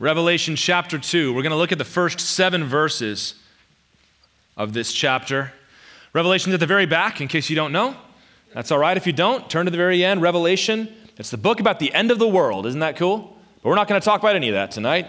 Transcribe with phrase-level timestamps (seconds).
[0.00, 1.34] Revelation chapter 2.
[1.34, 3.34] We're going to look at the first seven verses
[4.56, 5.52] of this chapter.
[6.12, 7.96] Revelation's at the very back, in case you don't know.
[8.54, 9.50] That's all right if you don't.
[9.50, 10.22] Turn to the very end.
[10.22, 10.88] Revelation.
[11.16, 12.64] It's the book about the end of the world.
[12.64, 13.36] Isn't that cool?
[13.60, 15.08] But we're not going to talk about any of that tonight.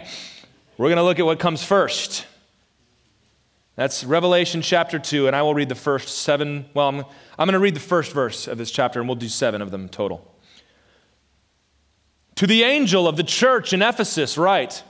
[0.80, 2.26] We're going to look at what comes first.
[3.76, 6.66] That's Revelation chapter 2, and I will read the first seven.
[6.74, 7.06] Well, I'm,
[7.38, 9.70] I'm going to read the first verse of this chapter, and we'll do seven of
[9.70, 10.26] them total.
[12.40, 14.84] To the angel of the church in Ephesus, write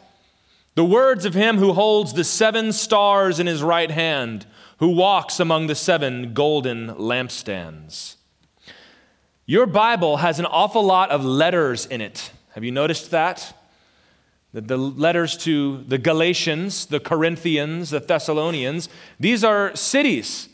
[0.75, 4.45] the words of him who holds the seven stars in his right hand,
[4.77, 8.17] who walks among the seven golden lampstands.
[9.48, 12.31] Your Bible has an awful lot of letters in it.
[12.53, 13.58] Have you noticed that?
[14.53, 18.89] The, the letters to the Galatians, the Corinthians, the Thessalonians,
[19.20, 20.50] these are cities.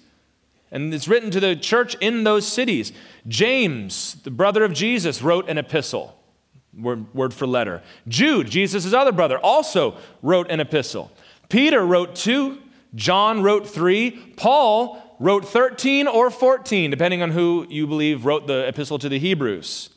[0.71, 2.93] And it's written to the church in those cities.
[3.27, 6.17] James, the brother of Jesus, wrote an epistle
[6.77, 7.81] word, for letter.
[8.07, 11.11] Jude, Jesus' other brother, also wrote an epistle.
[11.49, 12.59] Peter wrote two,
[12.95, 18.67] John wrote three, Paul wrote 13 or 14, depending on who you believe wrote the
[18.67, 19.89] epistle to the Hebrews.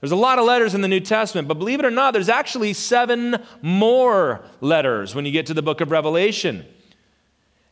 [0.00, 2.30] There's a lot of letters in the New Testament, but believe it or not, there's
[2.30, 6.64] actually seven more letters when you get to the book of Revelation.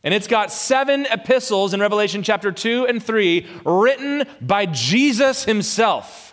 [0.03, 6.28] And it's got seven epistles in Revelation chapter 2 and 3 written by Jesus himself.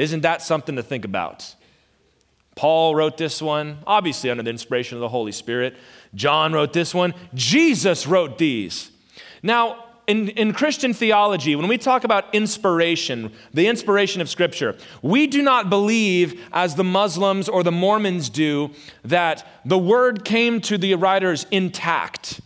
[0.00, 1.54] Isn't that something to think about?
[2.56, 5.76] Paul wrote this one, obviously under the inspiration of the Holy Spirit.
[6.14, 7.12] John wrote this one.
[7.34, 8.90] Jesus wrote these.
[9.42, 15.26] Now, in, in Christian theology, when we talk about inspiration, the inspiration of Scripture, we
[15.26, 18.70] do not believe, as the Muslims or the Mormons do,
[19.04, 22.40] that the word came to the writers intact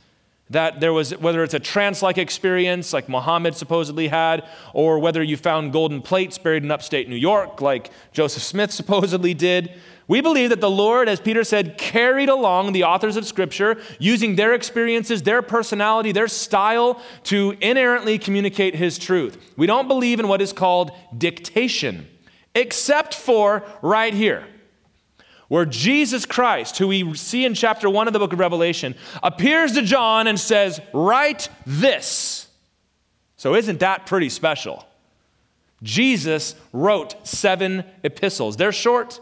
[0.54, 5.22] that there was, whether it's a trance like experience like Muhammad supposedly had, or whether
[5.22, 9.72] you found golden plates buried in upstate New York like Joseph Smith supposedly did.
[10.06, 14.36] We believe that the Lord, as Peter said, carried along the authors of Scripture using
[14.36, 19.52] their experiences, their personality, their style to inerrantly communicate His truth.
[19.56, 22.06] We don't believe in what is called dictation,
[22.54, 24.46] except for right here
[25.54, 29.70] where Jesus Christ, who we see in chapter 1 of the book of Revelation, appears
[29.74, 32.48] to John and says, Write this.
[33.36, 34.84] So, isn't that pretty special?
[35.80, 38.56] Jesus wrote seven epistles.
[38.56, 39.20] They're short.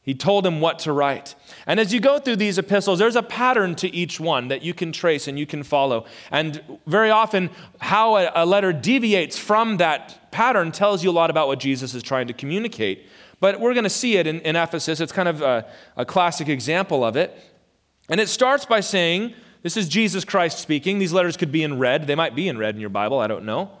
[0.00, 1.34] He told him what to write.
[1.66, 4.72] And as you go through these epistles, there's a pattern to each one that you
[4.72, 6.06] can trace and you can follow.
[6.30, 11.48] And very often, how a, letter deviates from that pattern tells you a lot about
[11.48, 13.06] what Jesus is trying to communicate.
[13.42, 15.00] But we're going to see it in, in Ephesus.
[15.00, 15.66] It's kind of a,
[15.96, 17.36] a classic example of it.
[18.08, 21.00] And it starts by saying, This is Jesus Christ speaking.
[21.00, 22.06] These letters could be in red.
[22.06, 23.18] They might be in red in your Bible.
[23.18, 23.72] I don't know.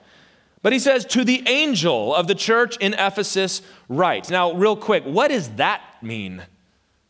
[0.62, 4.30] But he says, To the angel of the church in Ephesus, write.
[4.30, 6.42] Now, real quick, what does that mean?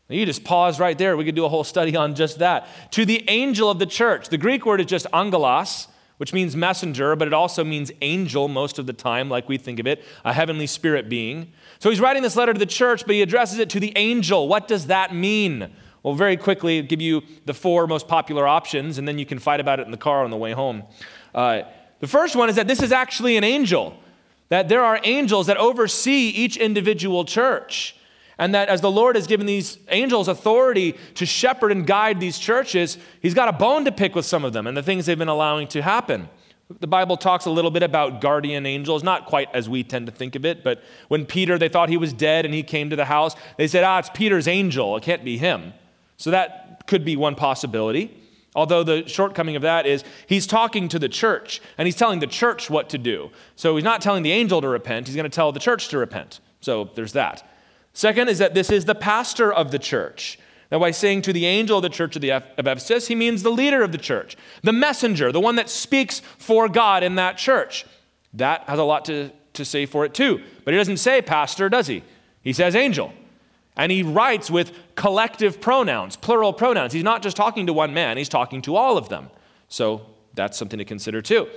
[0.07, 1.17] You just pause right there.
[1.17, 2.67] We could do a whole study on just that.
[2.91, 4.29] To the angel of the church.
[4.29, 5.87] The Greek word is just angelos,
[6.17, 9.79] which means messenger, but it also means angel most of the time, like we think
[9.79, 11.51] of it, a heavenly spirit being.
[11.83, 14.47] So he's writing this letter to the church, but he addresses it to the angel.
[14.47, 15.69] What does that mean?
[16.01, 19.37] Well, very quickly, I'll give you the four most popular options, and then you can
[19.37, 20.83] fight about it in the car on the way home.
[21.35, 21.63] Uh,
[21.99, 23.97] the first one is that this is actually an angel,
[24.47, 27.97] that there are angels that oversee each individual church.
[28.37, 32.39] And that as the Lord has given these angels authority to shepherd and guide these
[32.39, 35.19] churches, He's got a bone to pick with some of them and the things they've
[35.19, 36.29] been allowing to happen.
[36.79, 40.11] The Bible talks a little bit about guardian angels, not quite as we tend to
[40.11, 42.95] think of it, but when Peter, they thought he was dead and he came to
[42.95, 44.95] the house, they said, ah, it's Peter's angel.
[44.97, 45.73] It can't be him.
[46.17, 48.19] So that could be one possibility.
[48.55, 52.27] Although the shortcoming of that is he's talking to the church and he's telling the
[52.27, 53.31] church what to do.
[53.55, 55.97] So he's not telling the angel to repent, he's going to tell the church to
[55.97, 56.39] repent.
[56.61, 57.47] So there's that.
[57.93, 60.39] Second is that this is the pastor of the church.
[60.73, 63.43] Now, by saying to the angel of the church of, the of Ephesus, he means
[63.43, 67.37] the leader of the church, the messenger, the one that speaks for God in that
[67.37, 67.85] church.
[68.33, 70.41] That has a lot to, to say for it too.
[70.65, 72.01] But he doesn't say pastor, does he?
[72.41, 73.13] He says angel.
[73.77, 76.91] And he writes with collective pronouns, plural pronouns.
[76.91, 79.29] He's not just talking to one man, he's talking to all of them.
[79.67, 81.49] So that's something to consider too.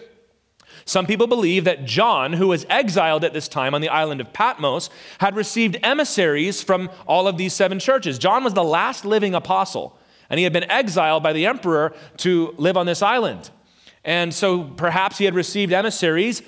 [0.84, 4.32] Some people believe that John, who was exiled at this time on the island of
[4.32, 8.18] Patmos, had received emissaries from all of these seven churches.
[8.18, 9.98] John was the last living apostle,
[10.30, 13.50] and he had been exiled by the emperor to live on this island.
[14.04, 16.42] And so perhaps he had received emissaries,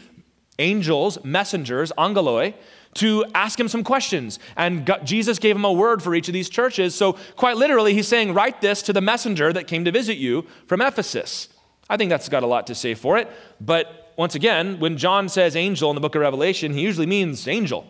[0.59, 2.55] angels, messengers, angeloi,
[2.95, 4.39] to ask him some questions.
[4.57, 6.95] And Jesus gave him a word for each of these churches.
[6.95, 10.47] So, quite literally, he's saying, Write this to the messenger that came to visit you
[10.67, 11.49] from Ephesus.
[11.91, 13.29] I think that's got a lot to say for it.
[13.61, 17.47] But once again, when John says angel in the book of Revelation, he usually means
[17.47, 17.87] angel.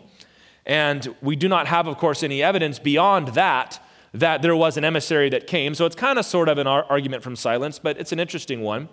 [0.63, 3.83] And we do not have, of course, any evidence beyond that
[4.13, 5.73] that there was an emissary that came.
[5.73, 8.89] So it's kind of sort of an argument from silence, but it's an interesting one.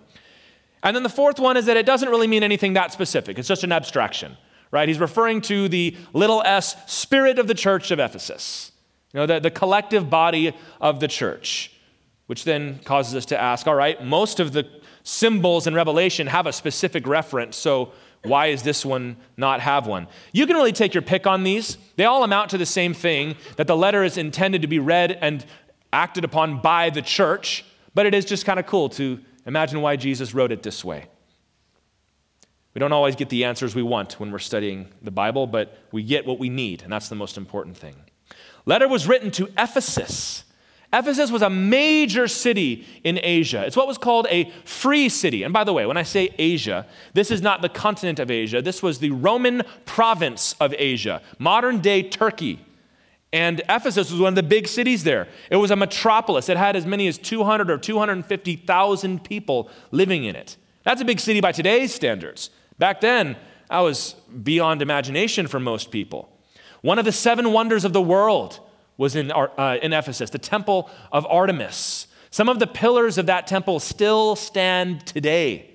[0.83, 3.49] And then the fourth one is that it doesn't really mean anything that specific, it's
[3.49, 4.39] just an abstraction,
[4.71, 4.89] right?
[4.89, 8.73] He's referring to the little s spirit of the church of Ephesus,
[9.13, 11.71] you know, the, the collective body of the church,
[12.29, 14.67] which then causes us to ask all right, most of the
[15.07, 17.93] symbols in Revelation have a specific reference, so
[18.25, 20.09] why is this one not have one?
[20.33, 21.79] You can really take your pick on these.
[21.95, 25.17] They all amount to the same thing that the letter is intended to be read
[25.21, 25.47] and
[25.93, 27.65] acted upon by the church,
[27.95, 31.07] but it is just kind of cool to imagine why Jesus wrote it this way.
[32.75, 36.03] We don't always get the answers we want when we're studying the Bible, but we
[36.03, 37.95] get what we need, and that's the most important thing.
[38.65, 40.43] Letter was written to Ephesus.
[40.93, 43.65] Ephesus was a major city in Asia.
[43.67, 45.43] It's what was called a free city.
[45.43, 48.63] And by the way, when I say Asia, this is not the continent of Asia.
[48.63, 52.61] This was the Roman province of Asia, modern day Turkey.
[53.33, 55.29] And Ephesus was one of the big cities there.
[55.51, 56.49] It was a metropolis.
[56.49, 60.57] It had as many as 200 or 250,000 people living in it.
[60.85, 62.51] That's a big city by today's standards.
[62.79, 63.37] Back then,
[63.69, 66.31] that was beyond imagination for most people.
[66.83, 68.61] One of the seven wonders of the world
[68.97, 72.07] was in, uh, in Ephesus, the temple of Artemis.
[72.31, 75.71] Some of the pillars of that temple still stand today.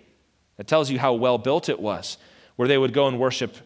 [0.57, 2.17] That tells you how well built it was,
[2.55, 3.57] where they would go and worship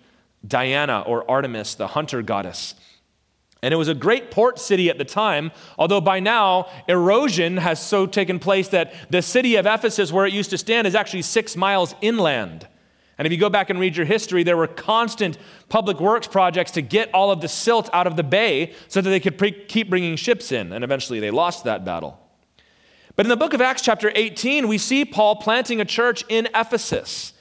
[0.47, 2.75] Diana or Artemis, the hunter goddess.
[3.61, 7.81] And it was a great port city at the time, although by now erosion has
[7.81, 11.23] so taken place that the city of Ephesus, where it used to stand, is actually
[11.23, 12.67] six miles inland.
[13.17, 15.37] And if you go back and read your history, there were constant
[15.69, 19.09] public works projects to get all of the silt out of the bay so that
[19.09, 20.73] they could pre- keep bringing ships in.
[20.73, 22.19] And eventually they lost that battle.
[23.15, 26.49] But in the book of Acts, chapter 18, we see Paul planting a church in
[26.53, 27.31] Ephesus.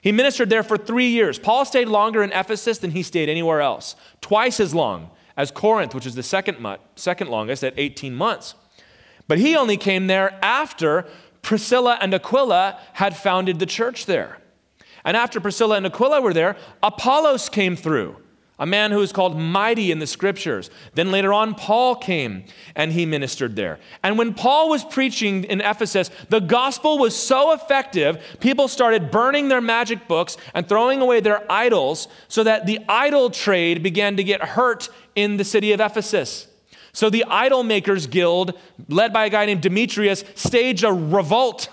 [0.00, 1.38] He ministered there for three years.
[1.38, 5.94] Paul stayed longer in Ephesus than he stayed anywhere else, twice as long as Corinth,
[5.94, 6.56] which is the second,
[6.96, 8.54] second longest at 18 months.
[9.28, 11.06] But he only came there after
[11.42, 14.39] Priscilla and Aquila had founded the church there.
[15.04, 18.16] And after Priscilla and Aquila were there, Apollos came through,
[18.58, 20.68] a man who is called mighty in the scriptures.
[20.94, 22.44] Then later on, Paul came
[22.76, 23.78] and he ministered there.
[24.02, 29.48] And when Paul was preaching in Ephesus, the gospel was so effective, people started burning
[29.48, 34.24] their magic books and throwing away their idols so that the idol trade began to
[34.24, 36.46] get hurt in the city of Ephesus.
[36.92, 38.58] So the idol makers guild,
[38.88, 41.68] led by a guy named Demetrius, staged a revolt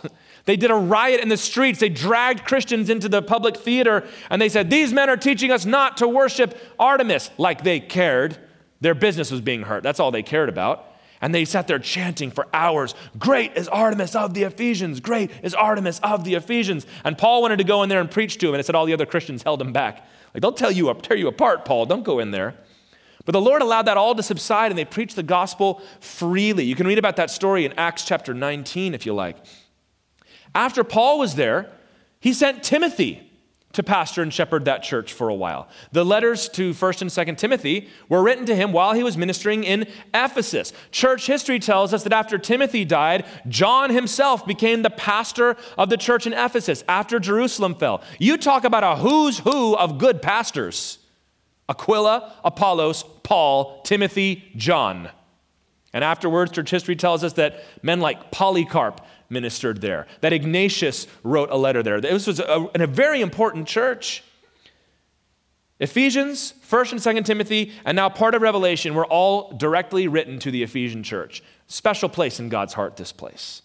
[0.47, 1.79] They did a riot in the streets.
[1.79, 5.65] They dragged Christians into the public theater and they said, These men are teaching us
[5.65, 8.38] not to worship Artemis like they cared.
[8.79, 9.83] Their business was being hurt.
[9.83, 10.85] That's all they cared about.
[11.19, 15.01] And they sat there chanting for hours Great is Artemis of the Ephesians.
[15.01, 16.88] Great is Artemis of the Ephesians.
[17.03, 18.85] And Paul wanted to go in there and preach to him, and it said all
[18.85, 20.07] the other Christians held him back.
[20.33, 21.85] Like, they'll tell you, tear you apart, Paul.
[21.88, 22.55] Don't go in there.
[23.25, 26.63] But the Lord allowed that all to subside, and they preached the gospel freely.
[26.63, 29.38] You can read about that story in Acts chapter 19 if you like.
[30.57, 31.69] After Paul was there,
[32.19, 33.31] he sent Timothy
[33.74, 35.69] to pastor and shepherd that church for a while.
[35.92, 39.63] The letters to 1st and 2nd Timothy were written to him while he was ministering
[39.63, 40.74] in Ephesus.
[40.89, 45.98] Church history tells us that after Timothy died, John himself became the pastor of the
[45.98, 48.01] church in Ephesus after Jerusalem fell.
[48.18, 50.98] You talk about a who's who of good pastors.
[51.69, 55.12] Aquila, Apollos, Paul, Timothy, John.
[55.94, 61.50] And afterwards, church history tells us that men like Polycarp ministered there, that Ignatius wrote
[61.51, 62.00] a letter there.
[62.00, 64.24] This was a, a very important church.
[65.79, 70.50] Ephesians, 1st and 2nd Timothy, and now part of Revelation were all directly written to
[70.50, 71.43] the Ephesian church.
[71.67, 73.62] Special place in God's heart, this place.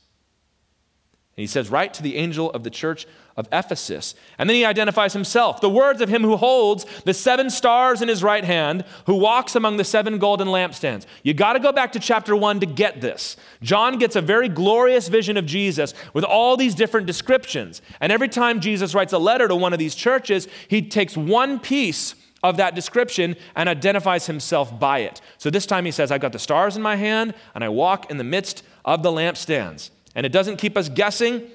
[1.36, 4.14] And he says, Write to the angel of the church of Ephesus.
[4.36, 8.08] And then he identifies himself the words of him who holds the seven stars in
[8.08, 11.06] his right hand, who walks among the seven golden lampstands.
[11.22, 13.38] You got to go back to chapter one to get this.
[13.62, 17.80] John gets a very glorious vision of Jesus with all these different descriptions.
[18.00, 21.58] And every time Jesus writes a letter to one of these churches, he takes one
[21.58, 25.22] piece of that description and identifies himself by it.
[25.38, 28.10] So this time he says, I've got the stars in my hand and I walk
[28.10, 29.90] in the midst of the lampstands.
[30.14, 31.50] And it doesn't keep us guessing.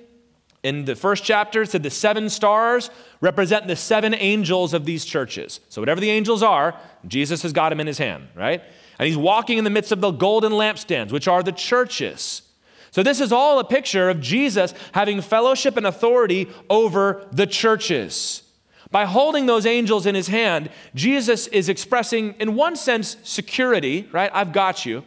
[0.63, 2.89] In the first chapter, it said the seven stars
[3.21, 5.59] represent the seven angels of these churches.
[5.69, 6.75] So, whatever the angels are,
[7.07, 8.61] Jesus has got them in his hand, right?
[8.99, 12.41] And he's walking in the midst of the golden lampstands, which are the churches.
[12.91, 18.41] So, this is all a picture of Jesus having fellowship and authority over the churches.
[18.89, 24.31] By holding those angels in his hand, Jesus is expressing, in one sense, security, right?
[24.33, 25.03] I've got you.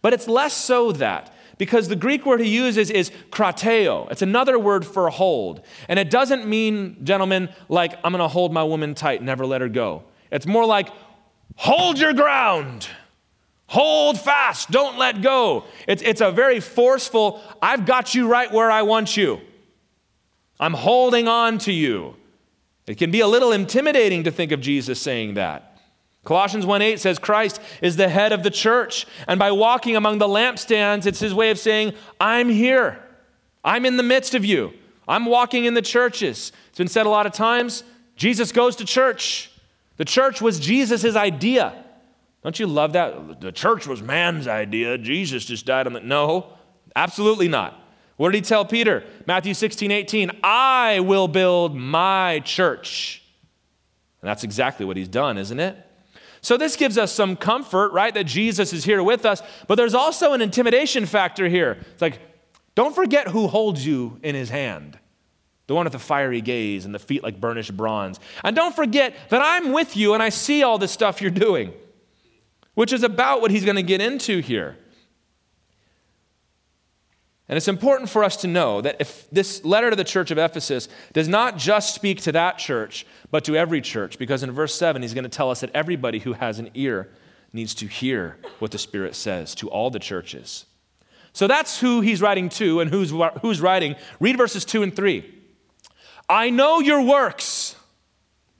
[0.00, 4.10] But it's less so that because the Greek word he uses is krateo.
[4.10, 5.62] It's another word for hold.
[5.88, 9.60] And it doesn't mean, gentlemen, like I'm going to hold my woman tight, never let
[9.60, 10.04] her go.
[10.30, 10.88] It's more like
[11.56, 12.88] hold your ground.
[13.68, 15.64] Hold fast, don't let go.
[15.88, 19.40] It's, it's a very forceful, I've got you right where I want you.
[20.60, 22.14] I'm holding on to you.
[22.86, 25.65] It can be a little intimidating to think of Jesus saying that.
[26.26, 30.26] Colossians 1:8 says Christ is the head of the church, and by walking among the
[30.26, 33.00] lampstands, it's his way of saying, I'm here.
[33.64, 34.72] I'm in the midst of you.
[35.06, 36.50] I'm walking in the churches.
[36.68, 37.84] It's been said a lot of times.
[38.16, 39.52] Jesus goes to church.
[39.98, 41.84] The church was Jesus' idea.
[42.42, 43.40] Don't you love that?
[43.40, 44.98] The church was man's idea.
[44.98, 46.00] Jesus just died on the.
[46.00, 46.54] No,
[46.96, 47.80] absolutely not.
[48.16, 49.04] What did he tell Peter?
[49.26, 50.32] Matthew 16, 18.
[50.42, 53.22] I will build my church.
[54.22, 55.85] And that's exactly what he's done, isn't it?
[56.46, 59.42] So this gives us some comfort, right, that Jesus is here with us.
[59.66, 61.78] But there's also an intimidation factor here.
[61.90, 62.20] It's like,
[62.76, 64.96] don't forget who holds you in his hand
[65.66, 68.20] the one with the fiery gaze and the feet like burnished bronze.
[68.44, 71.72] And don't forget that I'm with you and I see all the stuff you're doing,
[72.74, 74.78] which is about what he's going to get into here.
[77.48, 80.38] And it's important for us to know that if this letter to the church of
[80.38, 84.74] Ephesus does not just speak to that church, but to every church, because in verse
[84.74, 87.08] 7, he's going to tell us that everybody who has an ear
[87.52, 90.66] needs to hear what the Spirit says to all the churches.
[91.32, 93.12] So that's who he's writing to and who's,
[93.42, 93.94] who's writing.
[94.18, 95.34] Read verses 2 and 3.
[96.28, 97.76] I know your works,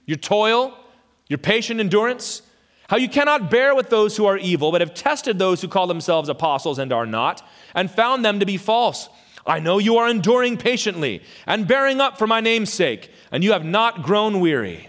[0.04, 0.78] your toil,
[1.26, 2.42] your patient endurance,
[2.88, 5.88] how you cannot bear with those who are evil, but have tested those who call
[5.88, 7.42] themselves apostles and are not,
[7.76, 9.08] and found them to be false.
[9.46, 13.52] I know you are enduring patiently and bearing up for my name's sake, and you
[13.52, 14.88] have not grown weary.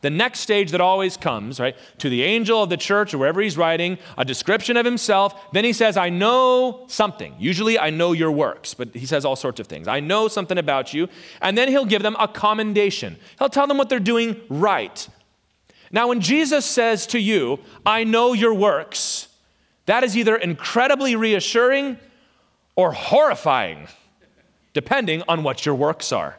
[0.00, 3.40] The next stage that always comes, right, to the angel of the church or wherever
[3.40, 5.50] he's writing, a description of himself.
[5.52, 7.34] Then he says, I know something.
[7.38, 9.88] Usually, I know your works, but he says all sorts of things.
[9.88, 11.08] I know something about you.
[11.40, 13.16] And then he'll give them a commendation.
[13.38, 15.08] He'll tell them what they're doing right.
[15.90, 19.28] Now, when Jesus says to you, I know your works,
[19.86, 21.98] that is either incredibly reassuring
[22.76, 23.88] or horrifying,
[24.72, 26.36] depending on what your works are.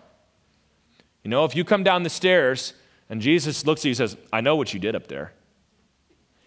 [1.24, 2.74] You know, if you come down the stairs
[3.10, 5.34] and Jesus looks at you and says, I know what you did up there.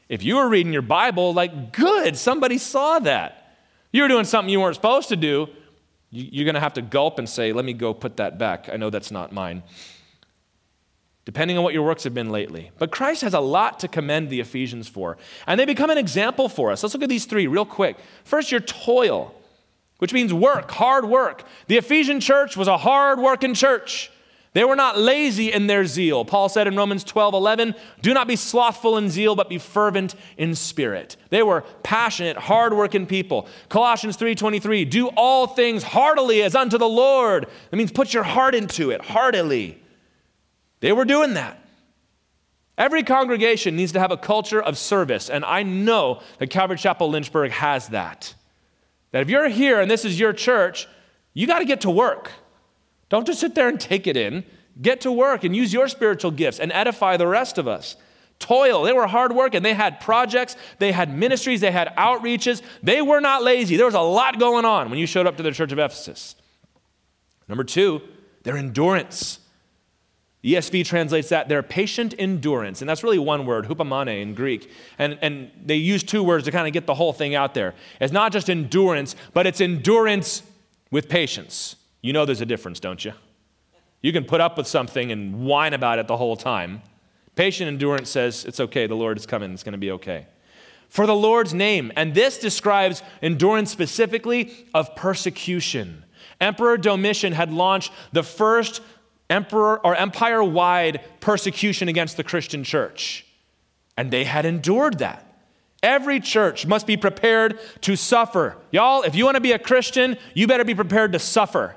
[0.08, 3.56] If you were reading your Bible, like, good, somebody saw that.
[3.92, 5.48] You were doing something you weren't supposed to do,
[6.10, 8.68] you're going to have to gulp and say, Let me go put that back.
[8.72, 9.62] I know that's not mine.
[11.28, 12.70] Depending on what your works have been lately.
[12.78, 15.18] But Christ has a lot to commend the Ephesians for.
[15.46, 16.82] And they become an example for us.
[16.82, 17.98] Let's look at these three real quick.
[18.24, 19.34] First, your toil,
[19.98, 21.44] which means work, hard work.
[21.66, 24.10] The Ephesian church was a hard working church.
[24.54, 26.24] They were not lazy in their zeal.
[26.24, 30.14] Paul said in Romans 12 11, Do not be slothful in zeal, but be fervent
[30.38, 31.18] in spirit.
[31.28, 33.48] They were passionate, hardworking people.
[33.68, 37.48] Colossians 3 23, Do all things heartily as unto the Lord.
[37.70, 39.82] That means put your heart into it, heartily.
[40.80, 41.58] They were doing that.
[42.76, 47.10] Every congregation needs to have a culture of service, and I know that Calvary Chapel
[47.10, 48.34] Lynchburg has that.
[49.10, 50.86] That if you're here and this is your church,
[51.34, 52.30] you got to get to work.
[53.08, 54.44] Don't just sit there and take it in.
[54.80, 57.96] Get to work and use your spiritual gifts and edify the rest of us.
[58.38, 58.84] Toil.
[58.84, 62.62] They were hard work and they had projects, they had ministries, they had outreaches.
[62.82, 63.76] They were not lazy.
[63.76, 66.36] There was a lot going on when you showed up to the church of Ephesus.
[67.48, 68.02] Number two,
[68.44, 69.40] their endurance.
[70.44, 74.70] ESV translates that their patient endurance, and that's really one word, hupomone in Greek.
[74.98, 77.74] And, and they use two words to kind of get the whole thing out there.
[78.00, 80.42] It's not just endurance, but it's endurance
[80.92, 81.74] with patience.
[82.02, 83.12] You know there's a difference, don't you?
[84.00, 86.82] You can put up with something and whine about it the whole time.
[87.34, 90.26] Patient endurance says, It's okay, the Lord is coming, it's going to be okay.
[90.88, 96.04] For the Lord's name, and this describes endurance specifically of persecution.
[96.40, 98.80] Emperor Domitian had launched the first
[99.30, 103.26] emperor or empire wide persecution against the Christian church,
[103.96, 105.24] and they had endured that.
[105.82, 108.56] Every church must be prepared to suffer.
[108.72, 111.76] Y'all, if you want to be a Christian, you better be prepared to suffer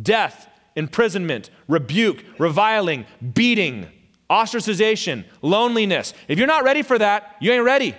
[0.00, 3.04] death, imprisonment, rebuke, reviling,
[3.34, 3.88] beating,
[4.30, 6.14] ostracization, loneliness.
[6.28, 7.94] If you're not ready for that, you ain't ready.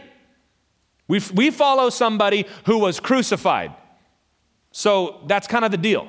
[1.08, 3.74] We, we follow somebody who was crucified.
[4.72, 6.08] So that's kind of the deal.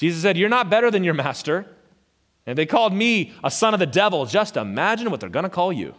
[0.00, 1.66] Jesus said, You're not better than your master.
[2.46, 4.24] And they called me a son of the devil.
[4.24, 5.94] Just imagine what they're going to call you.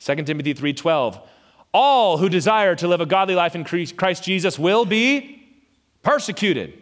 [0.00, 1.20] 2 Timothy 3:12
[1.74, 5.46] All who desire to live a godly life in Christ Jesus will be
[6.02, 6.72] persecuted.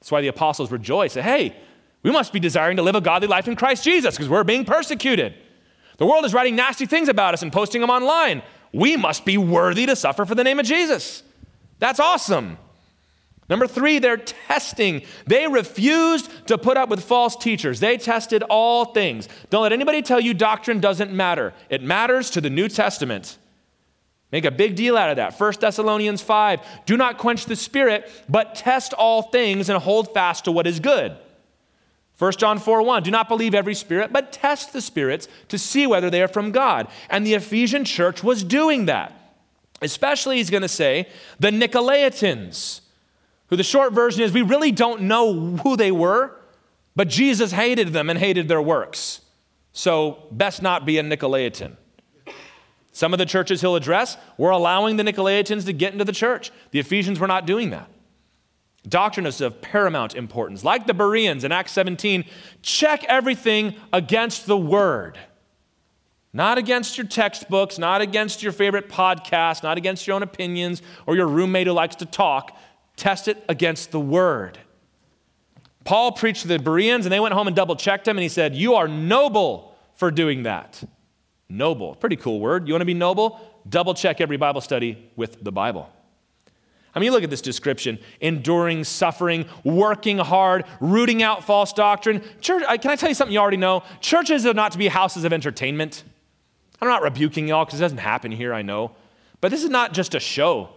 [0.00, 1.12] That's why the apostles rejoice.
[1.12, 1.54] Hey,
[2.02, 4.64] we must be desiring to live a godly life in Christ Jesus because we're being
[4.64, 5.34] persecuted.
[5.98, 8.42] The world is writing nasty things about us and posting them online.
[8.72, 11.22] We must be worthy to suffer for the name of Jesus.
[11.78, 12.56] That's awesome.
[13.48, 15.02] Number three, they're testing.
[15.26, 17.80] They refused to put up with false teachers.
[17.80, 19.28] They tested all things.
[19.48, 21.54] Don't let anybody tell you doctrine doesn't matter.
[21.70, 23.38] It matters to the New Testament.
[24.30, 25.40] Make a big deal out of that.
[25.40, 30.44] 1 Thessalonians 5 Do not quench the spirit, but test all things and hold fast
[30.44, 31.16] to what is good.
[32.18, 35.86] 1 John 4 1 Do not believe every spirit, but test the spirits to see
[35.86, 36.88] whether they are from God.
[37.08, 39.14] And the Ephesian church was doing that.
[39.80, 42.80] Especially, he's going to say, the Nicolaitans
[43.48, 46.36] who the short version is we really don't know who they were,
[46.94, 49.20] but Jesus hated them and hated their works.
[49.72, 51.76] So, best not be a Nicolaitan.
[52.92, 56.50] Some of the churches he'll address were allowing the Nicolaitans to get into the church.
[56.72, 57.88] The Ephesians were not doing that.
[58.88, 60.64] Doctrine is of paramount importance.
[60.64, 62.24] Like the Bereans in Acts 17,
[62.62, 65.16] check everything against the word.
[66.32, 71.16] Not against your textbooks, not against your favorite podcast, not against your own opinions or
[71.16, 72.56] your roommate who likes to talk.
[72.98, 74.58] Test it against the word.
[75.84, 78.28] Paul preached to the Bereans and they went home and double checked him and he
[78.28, 80.82] said, You are noble for doing that.
[81.48, 81.94] Noble.
[81.94, 82.66] Pretty cool word.
[82.66, 83.40] You want to be noble?
[83.68, 85.88] Double check every Bible study with the Bible.
[86.92, 92.20] I mean, you look at this description enduring, suffering, working hard, rooting out false doctrine.
[92.40, 93.84] Church, can I tell you something you already know?
[94.00, 96.02] Churches are not to be houses of entertainment.
[96.82, 98.90] I'm not rebuking y'all because it doesn't happen here, I know.
[99.40, 100.70] But this is not just a show.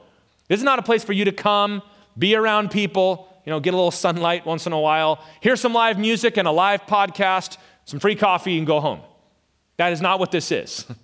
[0.48, 1.82] This is not a place for you to come
[2.18, 5.74] be around people, you know, get a little sunlight once in a while, hear some
[5.74, 9.01] live music and a live podcast, some free coffee, and go home.
[9.77, 10.86] That is not what this is.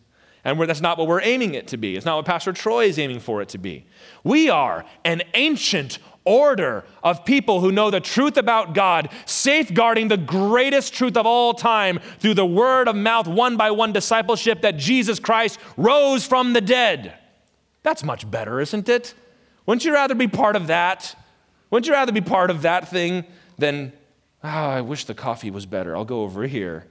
[0.47, 1.97] And that's not what we're aiming it to be.
[1.97, 3.85] It's not what Pastor Troy is aiming for it to be.
[4.23, 10.15] We are an ancient order of people who know the truth about God, safeguarding the
[10.15, 14.77] greatest truth of all time through the word of mouth, one by one discipleship that
[14.77, 17.15] Jesus Christ rose from the dead.
[17.83, 19.15] That's much better, isn't it?
[19.67, 21.15] Wouldn't you rather be part of that?
[21.69, 23.25] Wouldn't you rather be part of that thing
[23.59, 23.93] than,
[24.43, 25.95] oh, I wish the coffee was better.
[25.95, 26.88] I'll go over here.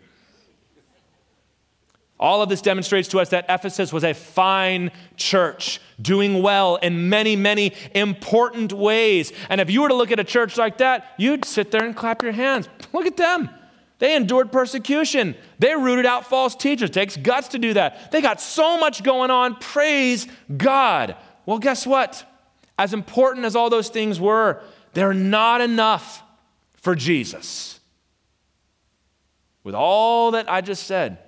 [2.18, 7.09] All of this demonstrates to us that Ephesus was a fine church, doing well in
[7.09, 9.32] many, many important ways.
[9.50, 11.97] And if you were to look at a church like that, you'd sit there and
[11.97, 12.69] clap your hands.
[12.93, 13.50] Look at them.
[13.99, 15.34] They endured persecution.
[15.58, 16.91] They rooted out false teachers.
[16.91, 18.12] It takes guts to do that.
[18.12, 19.56] They got so much going on.
[19.56, 21.17] Praise God.
[21.47, 22.25] Well, guess what?
[22.78, 24.60] As important as all those things were,
[24.93, 26.23] they're not enough
[26.76, 27.80] for Jesus.
[29.65, 31.19] With all that I just said,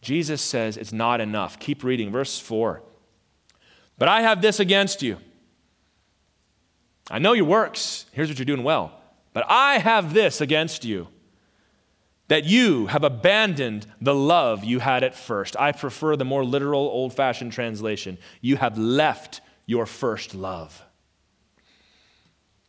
[0.00, 1.58] Jesus says it's not enough.
[1.58, 2.82] Keep reading, verse 4.
[3.98, 5.18] But I have this against you.
[7.10, 8.06] I know your works.
[8.12, 8.92] Here's what you're doing well.
[9.32, 11.08] But I have this against you
[12.28, 15.56] that you have abandoned the love you had at first.
[15.58, 18.18] I prefer the more literal, old fashioned translation.
[18.42, 20.82] You have left your first love.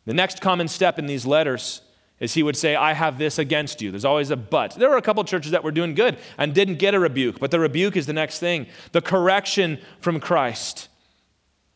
[0.05, 1.81] The next common step in these letters
[2.19, 3.89] is he would say, I have this against you.
[3.89, 4.75] There's always a but.
[4.75, 7.51] There were a couple churches that were doing good and didn't get a rebuke, but
[7.51, 10.89] the rebuke is the next thing the correction from Christ.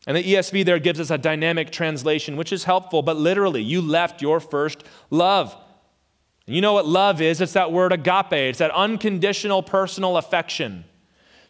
[0.06, 3.80] And the ESV there gives us a dynamic translation, which is helpful, but literally, you
[3.80, 5.56] left your first love.
[6.44, 7.40] You know what love is?
[7.40, 10.84] It's that word agape, it's that unconditional personal affection.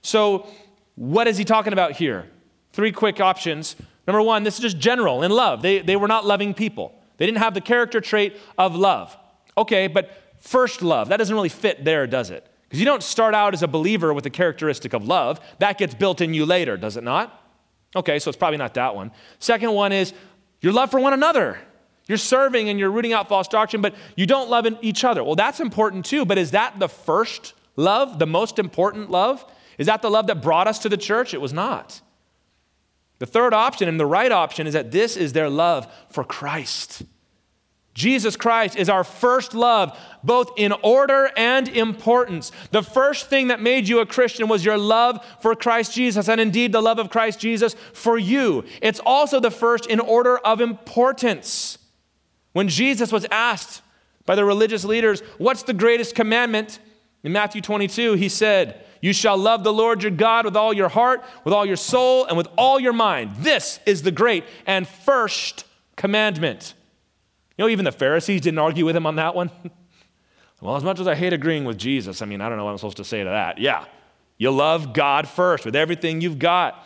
[0.03, 0.47] So,
[0.95, 2.31] what is he talking about here?
[2.75, 3.77] Three quick options.
[4.05, 5.63] Number one, this is just general in love.
[5.63, 9.17] They, they were not loving people, they didn't have the character trait of love.
[9.57, 10.11] Okay, but
[10.41, 12.45] first love, that doesn't really fit there, does it?
[12.65, 15.39] Because you don't start out as a believer with the characteristic of love.
[15.61, 17.41] That gets built in you later, does it not?
[17.95, 19.13] Okay, so it's probably not that one.
[19.39, 20.13] Second one is
[20.61, 21.61] your love for one another.
[22.09, 25.23] You're serving and you're rooting out false doctrine, but you don't love each other.
[25.23, 29.45] Well, that's important too, but is that the first love, the most important love?
[29.79, 31.35] Is that the love that brought us to the church?
[31.35, 32.01] It was not.
[33.19, 37.03] The third option and the right option is that this is their love for Christ.
[37.95, 42.51] Jesus Christ is our first love, both in order and importance.
[42.73, 46.41] The first thing that made you a Christian was your love for Christ Jesus, and
[46.41, 48.65] indeed the love of Christ Jesus for you.
[48.83, 51.79] It's also the first in order of importance.
[52.53, 53.83] When Jesus was asked
[54.27, 56.81] by the religious leaders, What's the greatest commandment?
[57.23, 60.89] In Matthew 22, he said, you shall love the Lord your God with all your
[60.89, 63.37] heart, with all your soul, and with all your mind.
[63.37, 66.73] This is the great and first commandment.
[67.59, 69.51] You know, even the Pharisees didn't argue with him on that one.
[70.63, 72.71] well, as much as I hate agreeing with Jesus, I mean, I don't know what
[72.71, 73.59] I'm supposed to say to that.
[73.59, 73.85] Yeah,
[74.39, 76.83] you love God first with everything you've got.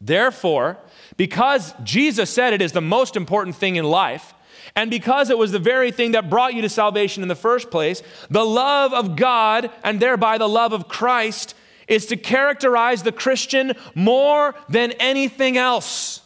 [0.00, 0.78] Therefore,
[1.16, 4.34] because Jesus said it is the most important thing in life,
[4.76, 7.70] and because it was the very thing that brought you to salvation in the first
[7.70, 11.54] place, the love of God and thereby the love of Christ
[11.88, 16.22] is to characterize the Christian more than anything else.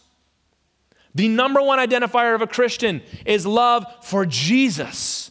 [1.14, 5.30] The number one identifier of a Christian is love for Jesus.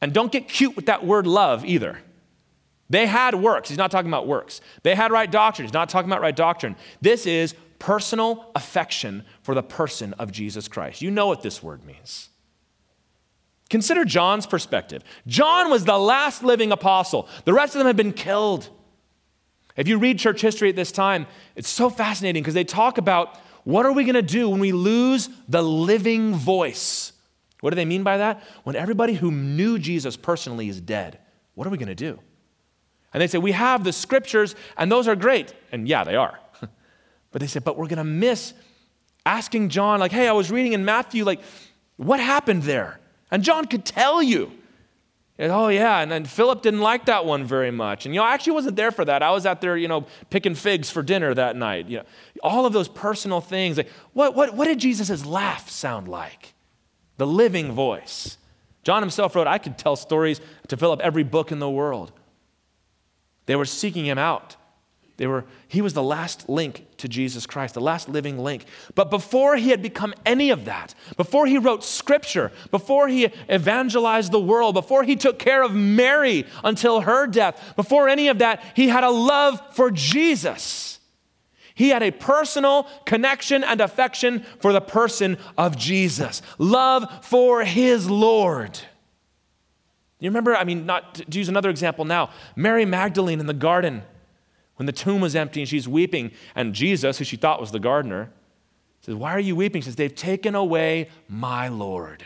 [0.00, 1.98] And don't get cute with that word love either.
[2.88, 3.68] They had works.
[3.68, 4.60] He's not talking about works.
[4.82, 5.66] They had right doctrine.
[5.66, 6.76] He's not talking about right doctrine.
[7.00, 11.02] This is personal affection for the person of Jesus Christ.
[11.02, 12.28] You know what this word means.
[13.68, 15.02] Consider John's perspective.
[15.26, 18.68] John was the last living apostle, the rest of them had been killed.
[19.76, 23.38] If you read church history at this time, it's so fascinating because they talk about
[23.64, 27.12] what are we going to do when we lose the living voice?
[27.60, 28.42] What do they mean by that?
[28.64, 31.18] When everybody who knew Jesus personally is dead,
[31.54, 32.18] what are we going to do?
[33.12, 35.54] And they say, We have the scriptures, and those are great.
[35.70, 36.39] And yeah, they are.
[37.32, 38.52] But they said, But we're going to miss
[39.24, 41.40] asking John, like, Hey, I was reading in Matthew, like,
[41.96, 42.98] what happened there?
[43.30, 44.52] And John could tell you.
[45.38, 46.00] And, oh, yeah.
[46.00, 48.04] And then Philip didn't like that one very much.
[48.04, 49.22] And, you know, I actually wasn't there for that.
[49.22, 51.88] I was out there, you know, picking figs for dinner that night.
[51.88, 52.04] You know,
[52.42, 53.78] all of those personal things.
[53.78, 56.52] Like, what, what, what did Jesus' laugh sound like?
[57.16, 58.36] The living voice.
[58.82, 62.12] John himself wrote, I could tell stories to fill up every book in the world.
[63.46, 64.56] They were seeking him out.
[65.20, 68.64] They were, he was the last link to Jesus Christ, the last living link.
[68.94, 74.32] But before he had become any of that, before he wrote scripture, before he evangelized
[74.32, 78.64] the world, before he took care of Mary until her death, before any of that,
[78.74, 81.00] he had a love for Jesus.
[81.74, 88.08] He had a personal connection and affection for the person of Jesus, love for his
[88.08, 88.78] Lord.
[90.18, 94.02] You remember, I mean, not to use another example now, Mary Magdalene in the garden
[94.80, 97.78] when the tomb was empty and she's weeping, and Jesus, who she thought was the
[97.78, 98.30] gardener,
[99.02, 99.82] says, Why are you weeping?
[99.82, 102.24] She says, They've taken away my Lord.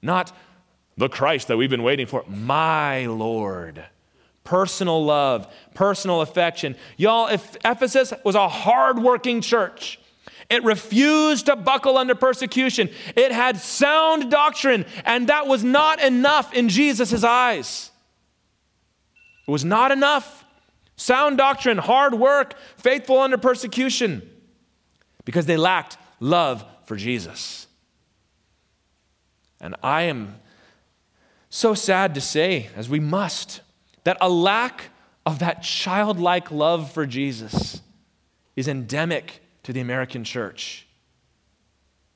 [0.00, 0.34] Not
[0.96, 3.84] the Christ that we've been waiting for, my Lord.
[4.44, 6.74] Personal love, personal affection.
[6.96, 10.00] Y'all, if Ephesus was a hardworking church,
[10.48, 12.88] it refused to buckle under persecution.
[13.14, 17.90] It had sound doctrine, and that was not enough in Jesus' eyes.
[19.46, 20.39] It was not enough.
[21.00, 24.20] Sound doctrine, hard work, faithful under persecution,
[25.24, 27.66] because they lacked love for Jesus.
[29.62, 30.38] And I am
[31.48, 33.62] so sad to say, as we must,
[34.04, 34.90] that a lack
[35.24, 37.80] of that childlike love for Jesus
[38.54, 40.86] is endemic to the American church.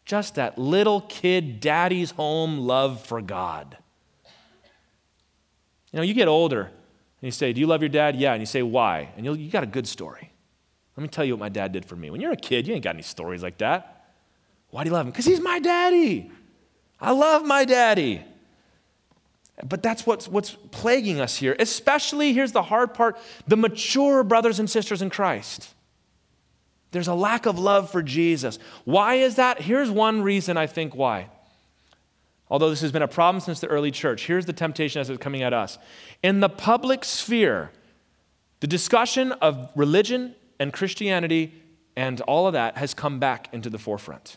[0.04, 3.78] Just that little kid daddy's home love for God.
[5.90, 6.70] You know, you get older,
[7.24, 8.16] and you say, Do you love your dad?
[8.16, 8.34] Yeah.
[8.34, 9.08] And you say, Why?
[9.16, 10.30] And you got a good story.
[10.94, 12.10] Let me tell you what my dad did for me.
[12.10, 14.10] When you're a kid, you ain't got any stories like that.
[14.68, 15.10] Why do you love him?
[15.10, 16.30] Because he's my daddy.
[17.00, 18.20] I love my daddy.
[19.66, 24.58] But that's what's, what's plaguing us here, especially, here's the hard part the mature brothers
[24.58, 25.72] and sisters in Christ.
[26.90, 28.58] There's a lack of love for Jesus.
[28.84, 29.62] Why is that?
[29.62, 31.30] Here's one reason I think why.
[32.50, 35.22] Although this has been a problem since the early church, here's the temptation as it's
[35.22, 35.78] coming at us.
[36.22, 37.70] In the public sphere,
[38.60, 41.54] the discussion of religion and Christianity
[41.96, 44.36] and all of that has come back into the forefront.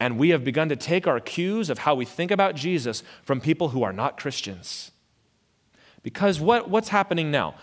[0.00, 3.40] And we have begun to take our cues of how we think about Jesus from
[3.40, 4.92] people who are not Christians.
[6.02, 7.56] Because what, what's happening now?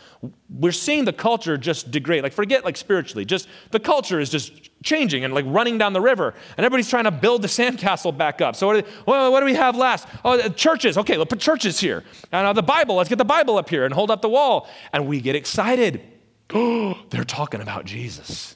[0.49, 2.21] We're seeing the culture just degrade.
[2.21, 6.01] Like, forget like spiritually, just the culture is just changing and like running down the
[6.01, 6.33] river.
[6.57, 8.55] And everybody's trying to build the sandcastle back up.
[8.55, 10.07] So, what do, well, what do we have last?
[10.23, 10.97] Oh, churches.
[10.97, 12.03] Okay, let's put churches here.
[12.31, 14.69] And uh, the Bible, let's get the Bible up here and hold up the wall.
[14.91, 16.01] And we get excited.
[16.49, 18.55] They're talking about Jesus.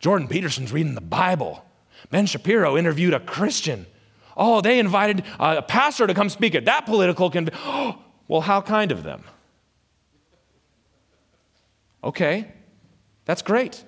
[0.00, 1.64] Jordan Peterson's reading the Bible.
[2.10, 3.86] Ben Shapiro interviewed a Christian.
[4.36, 7.60] Oh, they invited a pastor to come speak at that political convention.
[7.66, 9.24] Oh, well, how kind of them?
[12.02, 12.52] Okay,
[13.24, 13.84] that's great.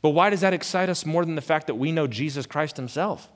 [0.00, 2.76] But why does that excite us more than the fact that we know Jesus Christ
[2.76, 3.30] Himself?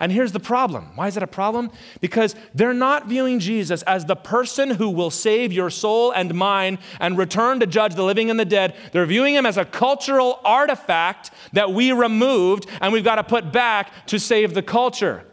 [0.00, 0.92] And here's the problem.
[0.94, 1.70] Why is that a problem?
[2.00, 6.78] Because they're not viewing Jesus as the person who will save your soul and mine
[7.00, 8.76] and return to judge the living and the dead.
[8.92, 13.50] They're viewing him as a cultural artifact that we removed and we've got to put
[13.50, 15.24] back to save the culture.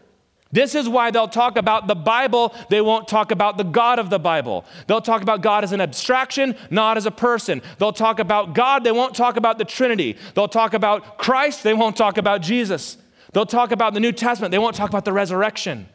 [0.56, 4.10] This is why they'll talk about the Bible, they won't talk about the God of
[4.10, 4.64] the Bible.
[4.88, 7.62] They'll talk about God as an abstraction, not as a person.
[7.78, 10.16] They'll talk about God, they won't talk about the Trinity.
[10.34, 12.98] They'll talk about Christ, they won't talk about Jesus.
[13.34, 15.90] They'll talk about the New Testament, they won't talk about the resurrection.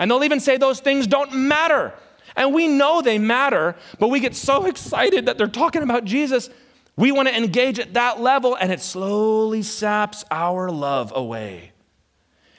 [0.00, 1.94] And they'll even say those things don't matter.
[2.34, 6.50] And we know they matter, but we get so excited that they're talking about Jesus.
[6.96, 11.71] We want to engage at that level, and it slowly saps our love away.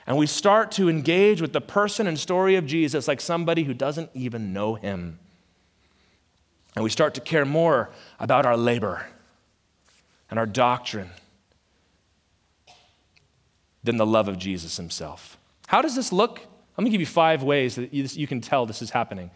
[0.06, 3.74] And we start to engage with the person and story of Jesus like somebody who
[3.74, 5.20] doesn't even know him.
[6.76, 7.90] And we start to care more
[8.20, 9.06] about our labor
[10.30, 11.12] and our doctrine
[13.84, 15.38] than the love of Jesus himself.
[15.68, 16.42] How does this look?
[16.78, 19.30] Let me give you five ways that you can tell this is happening.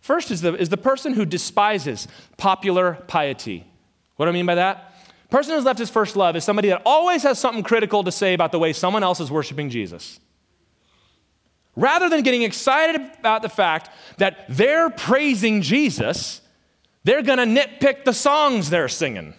[0.00, 3.66] First is the, is the person who despises popular piety.
[4.16, 4.89] What do I mean by that?
[5.30, 8.34] Person who's left his first love is somebody that always has something critical to say
[8.34, 10.18] about the way someone else is worshiping Jesus.
[11.76, 16.40] Rather than getting excited about the fact that they're praising Jesus,
[17.04, 19.34] they're gonna nitpick the songs they're singing.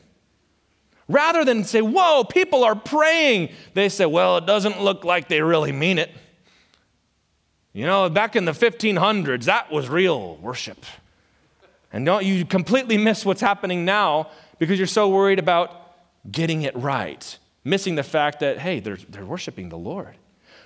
[1.10, 5.42] Rather than say, Whoa, people are praying, they say, Well, it doesn't look like they
[5.42, 6.10] really mean it.
[7.74, 10.86] You know, back in the 1500s, that was real worship.
[11.94, 15.81] And don't you completely miss what's happening now because you're so worried about
[16.30, 20.16] getting it right, missing the fact that, hey, they're, they're worshiping the Lord.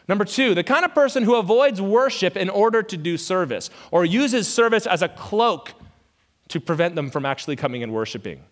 [0.08, 4.06] Number two, the kind of person who avoids worship in order to do service or
[4.06, 5.74] uses service as a cloak
[6.50, 8.44] to prevent them from actually coming and worshiping.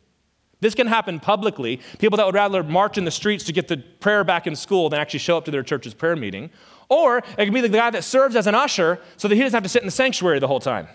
[0.61, 1.81] This can happen publicly.
[1.99, 4.89] People that would rather march in the streets to get the prayer back in school
[4.89, 6.49] than actually show up to their church's prayer meeting.
[6.89, 9.55] Or it can be the guy that serves as an usher so that he doesn't
[9.55, 10.87] have to sit in the sanctuary the whole time.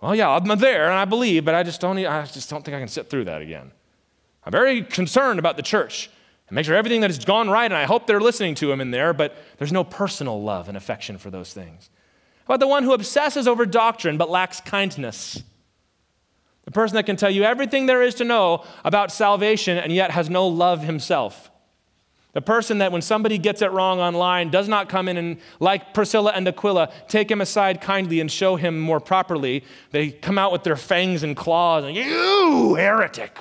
[0.00, 2.74] Well, yeah, I'm there and I believe, but I just don't, I just don't think
[2.74, 3.70] I can sit through that again.
[4.44, 6.10] I'm very concerned about the church
[6.48, 8.80] and make sure everything that has gone right, and I hope they're listening to him
[8.80, 11.90] in there, but there's no personal love and affection for those things.
[12.46, 15.42] How about the one who obsesses over doctrine but lacks kindness?
[16.64, 20.10] The person that can tell you everything there is to know about salvation and yet
[20.10, 21.50] has no love himself.
[22.32, 25.92] The person that when somebody gets it wrong online does not come in and, like
[25.92, 29.64] Priscilla and Aquila, take him aside kindly and show him more properly.
[29.90, 33.38] They come out with their fangs and claws and, you heretic.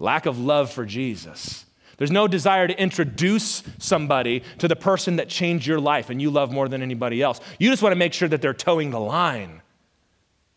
[0.00, 1.64] Lack of love for Jesus.
[1.98, 6.30] There's no desire to introduce somebody to the person that changed your life and you
[6.30, 7.40] love more than anybody else.
[7.58, 9.60] You just want to make sure that they're toeing the line.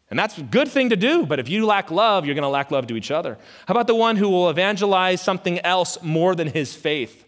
[0.09, 2.47] And that's a good thing to do, but if you lack love, you're going to
[2.47, 3.37] lack love to each other.
[3.67, 7.25] How about the one who will evangelize something else more than his faith?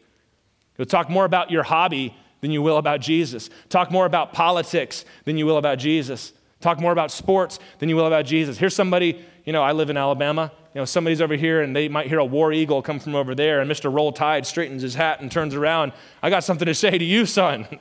[0.78, 3.49] He'll talk more about your hobby than you will about Jesus.
[3.69, 6.32] Talk more about politics than you will about Jesus.
[6.62, 8.58] Talk more about sports than you will about Jesus.
[8.58, 10.51] Here's somebody, you know, I live in Alabama.
[10.75, 13.33] You know, somebody's over here and they might hear a war eagle come from over
[13.33, 13.91] there, and Mr.
[13.91, 15.93] Roll Tide straightens his hat and turns around.
[16.21, 17.65] I got something to say to you, son.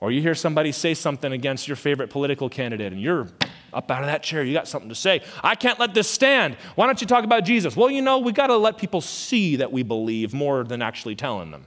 [0.00, 3.28] Or you hear somebody say something against your favorite political candidate and you're
[3.72, 5.22] up out of that chair, you got something to say.
[5.42, 6.56] I can't let this stand.
[6.74, 7.74] Why don't you talk about Jesus?
[7.74, 11.14] Well, you know, we got to let people see that we believe more than actually
[11.14, 11.64] telling them.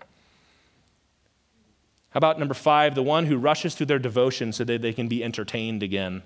[2.12, 5.08] How about number five, the one who rushes through their devotion so that they can
[5.08, 6.22] be entertained again?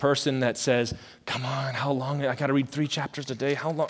[0.00, 0.92] Person that says,
[1.26, 2.24] Come on, how long?
[2.24, 3.54] I got to read three chapters a day.
[3.54, 3.88] How long?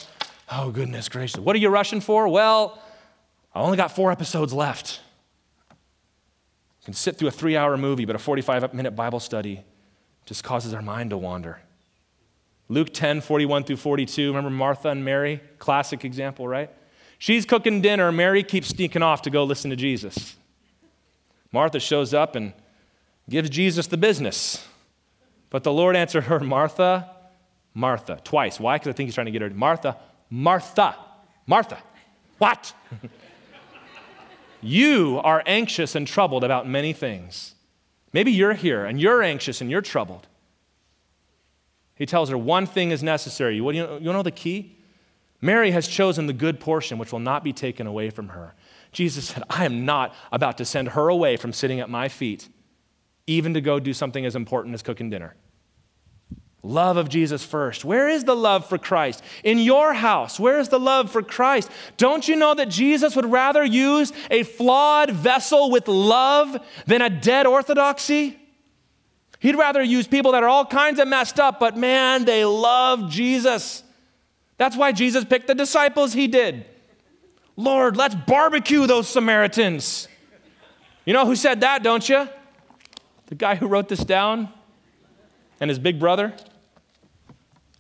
[0.51, 1.41] Oh, goodness gracious.
[1.41, 2.29] What are you rushing for?
[2.29, 2.83] Well,
[3.55, 5.01] I only got four episodes left
[5.71, 9.65] You can sit through a three hour movie, but a 45 minute Bible study
[10.27, 11.61] just causes our mind to wander.
[12.69, 14.29] Luke 10, 41 through 42.
[14.29, 15.41] Remember Martha and Mary?
[15.59, 16.71] Classic example, right?
[17.19, 18.13] She's cooking dinner.
[18.13, 20.37] Mary keeps sneaking off to go listen to Jesus.
[21.53, 22.53] Martha shows up and
[23.29, 24.67] gives Jesus the business.
[25.51, 27.11] But the Lord answered her, Martha,
[27.75, 28.59] Martha, twice.
[28.59, 28.77] Why?
[28.77, 29.51] Because I think he's trying to get her.
[29.51, 29.97] Martha,
[30.31, 30.97] Martha,
[31.47, 31.79] Martha.
[32.39, 32.73] What?
[34.63, 37.55] You are anxious and troubled about many things.
[38.13, 40.27] Maybe you're here and you're anxious and you're troubled.
[41.95, 43.57] He tells her one thing is necessary.
[43.57, 44.79] You, you, know the key?
[45.41, 48.55] Mary has chosen the good portion which will not be taken away from her.
[48.93, 52.49] Jesus said, I am not about to send her away from sitting at my feet,
[53.31, 55.37] even to go do something as important as cooking dinner.
[56.63, 57.85] Love of Jesus first.
[57.85, 59.23] Where is the love for Christ?
[59.45, 61.71] In your house, where is the love for Christ?
[61.97, 67.09] Don't you know that Jesus would rather use a flawed vessel with love than a
[67.09, 68.37] dead orthodoxy?
[69.39, 73.11] He'd rather use people that are all kinds of messed up, but man, they love
[73.11, 73.83] Jesus.
[74.59, 76.67] That's why Jesus picked the disciples he did.
[77.57, 80.09] Lord, let's barbecue those Samaritans.
[81.07, 82.29] You know who said that, don't you?
[83.31, 84.51] The guy who wrote this down
[85.61, 86.35] and his big brother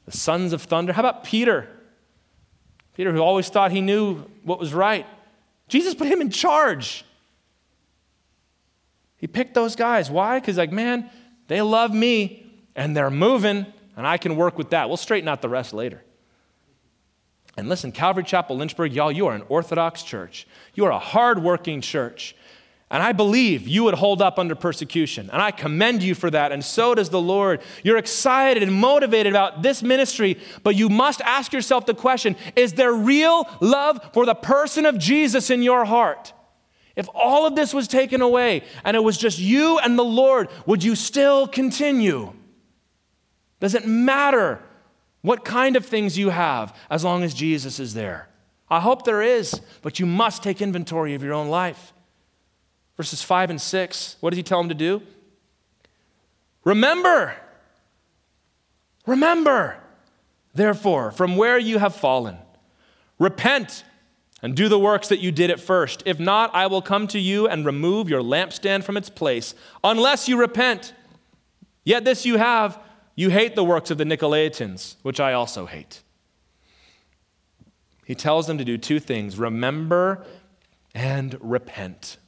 [0.07, 0.93] the sons of thunder.
[0.93, 1.69] How about Peter?
[2.95, 5.07] Peter, who always thought he knew what was right.
[5.69, 7.05] Jesus put him in charge.
[9.17, 10.11] He picked those guys.
[10.11, 10.41] Why?
[10.41, 11.09] Because, like, man,
[11.47, 14.89] they love me and they're moving, and I can work with that.
[14.89, 16.03] We'll straighten out the rest later.
[17.57, 20.47] And listen, Calvary Chapel, Lynchburg, y'all, you are an Orthodox church.
[20.75, 22.35] You are a hardworking church.
[22.91, 25.31] And I believe you would hold up under persecution.
[25.33, 26.51] And I commend you for that.
[26.51, 27.61] And so does the Lord.
[27.85, 32.73] You're excited and motivated about this ministry, but you must ask yourself the question is
[32.73, 36.33] there real love for the person of Jesus in your heart?
[36.97, 40.49] If all of this was taken away and it was just you and the Lord,
[40.67, 42.33] would you still continue?
[43.61, 44.63] Does it matter
[45.23, 48.29] what kind of things you have as long as Jesus is there.
[48.69, 51.93] I hope there is, but you must take inventory of your own life.
[53.01, 55.01] Verses 5 and 6, what does he tell them to do?
[56.65, 57.35] Remember,
[59.07, 59.79] remember,
[60.53, 62.37] therefore, from where you have fallen.
[63.19, 63.85] Repent
[64.43, 66.03] and do the works that you did at first.
[66.05, 70.29] If not, I will come to you and remove your lampstand from its place, unless
[70.29, 70.93] you repent.
[71.85, 72.79] Yet this you have
[73.15, 76.03] you hate the works of the Nicolaitans, which I also hate.
[78.05, 80.23] He tells them to do two things remember
[80.95, 82.19] and repent.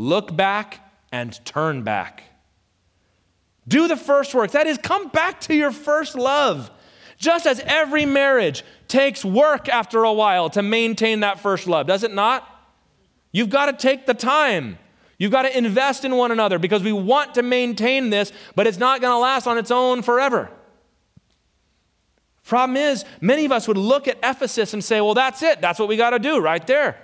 [0.00, 0.80] Look back
[1.12, 2.22] and turn back.
[3.68, 4.52] Do the first work.
[4.52, 6.70] That is, come back to your first love.
[7.18, 12.02] Just as every marriage takes work after a while to maintain that first love, does
[12.02, 12.48] it not?
[13.30, 14.78] You've got to take the time.
[15.18, 18.78] You've got to invest in one another because we want to maintain this, but it's
[18.78, 20.50] not going to last on its own forever.
[22.42, 25.60] Problem is, many of us would look at Ephesus and say, well, that's it.
[25.60, 26.96] That's what we got to do right there.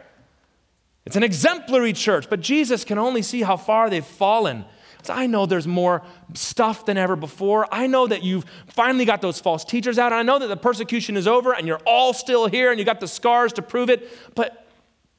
[1.07, 4.64] It's an exemplary church, but Jesus can only see how far they've fallen.
[5.05, 6.03] So I know there's more
[6.35, 7.69] stuff than ever before.
[7.73, 10.12] I know that you've finally got those false teachers out.
[10.12, 12.99] I know that the persecution is over and you're all still here and you got
[12.99, 14.11] the scars to prove it.
[14.35, 14.66] But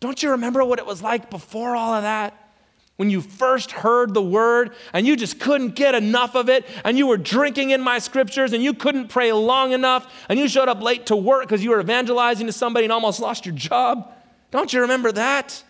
[0.02, 2.44] don't you remember what it was like before all of that?
[2.98, 6.98] when you first heard the word and you just couldn't get enough of it and
[6.98, 10.68] you were drinking in my scriptures and you couldn't pray long enough and you showed
[10.68, 14.12] up late to work because you were evangelizing to somebody and almost lost your job.
[14.50, 15.64] Don't you remember that?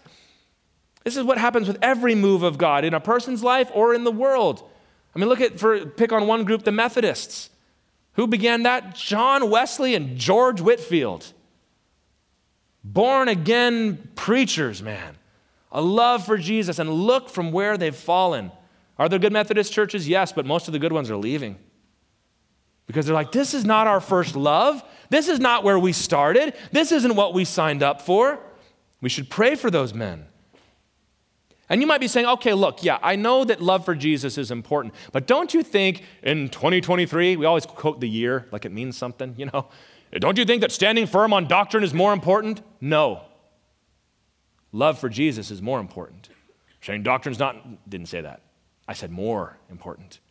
[1.07, 4.03] This is what happens with every move of God in a person's life or in
[4.03, 4.61] the world.
[5.15, 7.49] I mean, look at, for pick on one group, the Methodists.
[8.15, 8.93] Who began that?
[8.93, 11.31] John Wesley and George Whitefield.
[12.83, 15.15] Born again preachers, man
[15.71, 18.51] a love for Jesus, and look from where they've fallen.
[18.97, 20.07] Are there good Methodist churches?
[20.07, 21.57] Yes, but most of the good ones are leaving.
[22.87, 24.83] Because they're like, this is not our first love.
[25.09, 26.55] This is not where we started.
[26.71, 28.39] This isn't what we signed up for.
[29.01, 30.25] We should pray for those men.
[31.69, 34.51] And you might be saying, okay, look, yeah, I know that love for Jesus is
[34.51, 38.97] important, but don't you think in 2023, we always quote the year like it means
[38.97, 39.67] something, you know?
[40.19, 42.62] Don't you think that standing firm on doctrine is more important?
[42.80, 43.23] No.
[44.71, 46.30] Love for Jesus is more important.
[46.82, 48.41] Saying doctrine's not, didn't say that.
[48.88, 50.21] I said more important.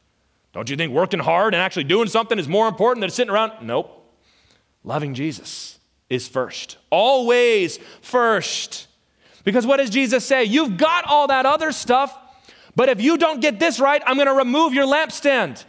[0.54, 3.52] Don't you think working hard and actually doing something is more important than sitting around?
[3.60, 4.02] Nope.
[4.82, 6.78] Loving Jesus is first.
[6.88, 8.86] Always first.
[9.46, 10.42] Because what does Jesus say?
[10.42, 12.18] You've got all that other stuff,
[12.74, 15.64] but if you don't get this right, I'm going to remove your lampstand.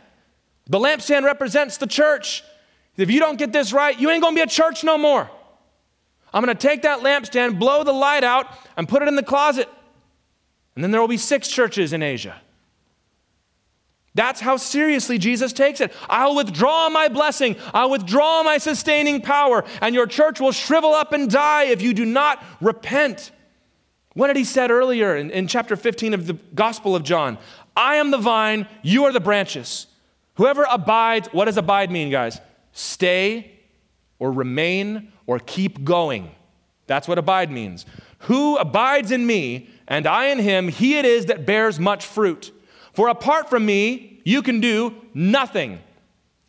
[0.65, 2.43] The lampstand represents the church.
[2.97, 5.29] If you don't get this right, you ain't going to be a church no more.
[6.33, 9.21] I'm going to take that lampstand, blow the light out, and put it in the
[9.21, 9.69] closet.
[10.73, 12.41] And then there will be six churches in Asia.
[14.15, 15.93] That's how seriously Jesus takes it.
[16.09, 21.13] I'll withdraw my blessing, I'll withdraw my sustaining power, and your church will shrivel up
[21.13, 23.31] and die if you do not repent.
[24.17, 27.37] What did he said earlier in, in chapter 15 of the Gospel of John?
[27.75, 29.85] I am the vine, you are the branches.
[30.37, 32.41] Whoever abides, what does abide mean, guys?
[32.71, 33.51] Stay
[34.17, 36.31] or remain or keep going.
[36.87, 37.85] That's what abide means.
[38.21, 42.51] Who abides in me and I in him, he it is that bears much fruit.
[42.93, 45.77] For apart from me, you can do nothing.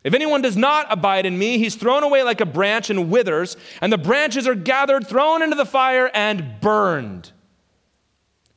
[0.03, 3.57] If anyone does not abide in me, he's thrown away like a branch and withers,
[3.79, 7.31] and the branches are gathered, thrown into the fire, and burned.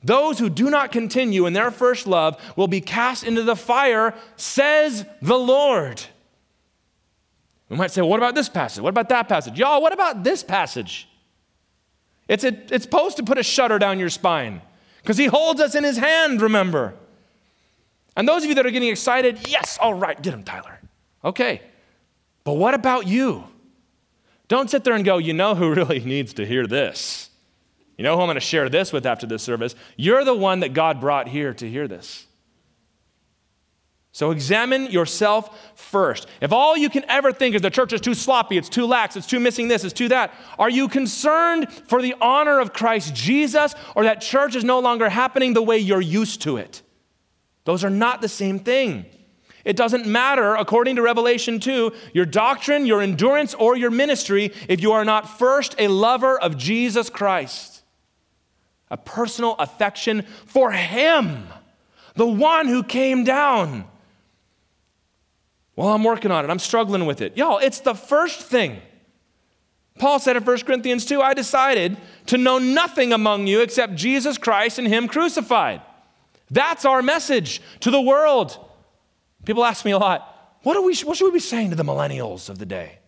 [0.05, 4.15] Those who do not continue in their first love will be cast into the fire,
[4.37, 6.03] says the Lord.
[7.69, 8.83] We might say, what about this passage?
[8.83, 9.59] What about that passage?
[9.59, 11.09] Y'all, what about this passage?
[12.29, 14.61] It's, a, it's supposed to put a shudder down your spine
[14.99, 16.95] because he holds us in his hand, remember.
[18.17, 20.81] And those of you that are getting excited, yes, all right, get him, Tyler.
[21.25, 21.63] Okay.
[22.45, 23.45] But what about you?
[24.49, 27.31] Don't sit there and go, you know who really needs to hear this?
[27.97, 29.75] You know who I'm going to share this with after this service?
[29.97, 32.27] You're the one that God brought here to hear this.
[34.15, 36.29] So examine yourself first.
[36.43, 39.17] If all you can ever think is the church is too sloppy, it's too lax,
[39.17, 43.15] it's too missing this, it's too that, are you concerned for the honor of Christ
[43.15, 46.83] Jesus or that church is no longer happening the way you're used to it?
[47.65, 49.07] Those are not the same thing.
[49.65, 54.83] It doesn't matter, according to Revelation 2, your doctrine, your endurance, or your ministry if
[54.83, 57.72] you are not first a lover of Jesus Christ,
[58.93, 61.49] a personal affection for Him,
[62.15, 63.87] the one who came down
[65.77, 66.51] well, I'm working on it.
[66.51, 67.37] I'm struggling with it.
[67.37, 68.81] Y'all, it's the first thing.
[69.99, 74.39] Paul said in 1 Corinthians 2 I decided to know nothing among you except Jesus
[74.39, 75.83] Christ and Him crucified.
[76.51, 78.59] That's our message to the world.
[79.45, 80.29] People ask me a lot,
[80.63, 82.99] what, we, what should we be saying to the millennials of the day?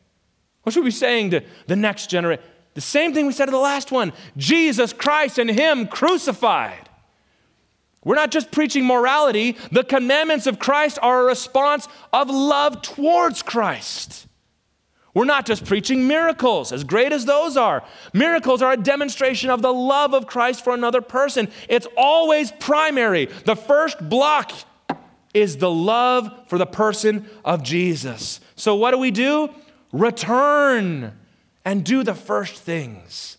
[0.62, 2.42] What should we be saying to the next generation?
[2.74, 6.88] The same thing we said to the last one Jesus Christ and Him crucified.
[8.04, 13.42] We're not just preaching morality, the commandments of Christ are a response of love towards
[13.42, 14.26] Christ.
[15.14, 17.84] We're not just preaching miracles, as great as those are.
[18.12, 21.48] Miracles are a demonstration of the love of Christ for another person.
[21.68, 23.26] It's always primary.
[23.26, 24.52] The first block
[25.32, 28.40] is the love for the person of Jesus.
[28.56, 29.50] So, what do we do?
[29.92, 31.12] Return
[31.64, 33.38] and do the first things.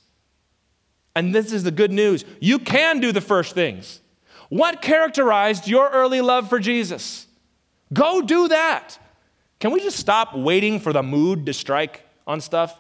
[1.16, 4.02] And this is the good news you can do the first things.
[4.50, 7.28] What characterized your early love for Jesus?
[7.94, 8.98] Go do that.
[9.60, 12.78] Can we just stop waiting for the mood to strike on stuff?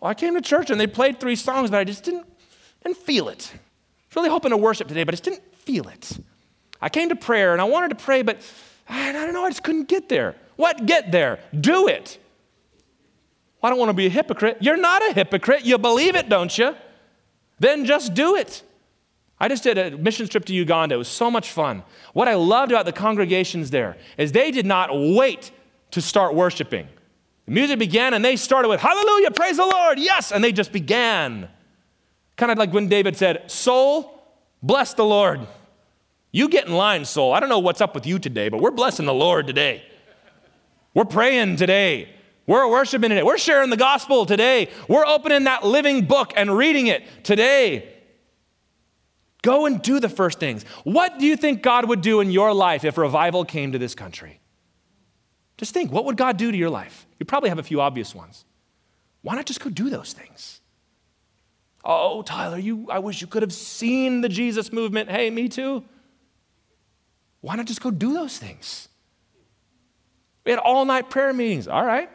[0.00, 2.26] Well, I came to church and they played three songs, but I just didn't,
[2.82, 3.50] didn't feel it.
[3.52, 3.58] I
[4.08, 6.18] was really hoping to worship today, but I just didn't feel it.
[6.80, 8.40] I came to prayer and I wanted to pray, but
[8.88, 10.34] I don't know, I just couldn't get there.
[10.56, 11.40] What get there?
[11.58, 12.18] Do it.
[13.64, 14.58] I don't want to be a hypocrite.
[14.60, 15.64] You're not a hypocrite.
[15.64, 16.74] You believe it, don't you?
[17.58, 18.62] Then just do it.
[19.38, 20.94] I just did a mission trip to Uganda.
[20.94, 21.82] It was so much fun.
[22.12, 25.50] What I loved about the congregations there is they did not wait
[25.90, 26.88] to start worshiping.
[27.46, 30.72] The music began and they started with, Hallelujah, praise the Lord, yes, and they just
[30.72, 31.48] began.
[32.36, 34.22] Kind of like when David said, Soul,
[34.62, 35.46] bless the Lord.
[36.32, 37.32] You get in line, soul.
[37.32, 39.84] I don't know what's up with you today, but we're blessing the Lord today.
[40.94, 42.13] We're praying today.
[42.46, 43.22] We're worshiping today.
[43.22, 44.70] We're sharing the gospel today.
[44.88, 47.90] We're opening that living book and reading it today.
[49.42, 50.64] Go and do the first things.
[50.84, 53.94] What do you think God would do in your life if revival came to this
[53.94, 54.40] country?
[55.56, 57.06] Just think, what would God do to your life?
[57.18, 58.44] You probably have a few obvious ones.
[59.22, 60.60] Why not just go do those things?
[61.84, 65.10] Oh, Tyler, you, I wish you could have seen the Jesus movement.
[65.10, 65.84] Hey, me too.
[67.40, 68.88] Why not just go do those things?
[70.44, 71.68] We had all night prayer meetings.
[71.68, 72.10] All right,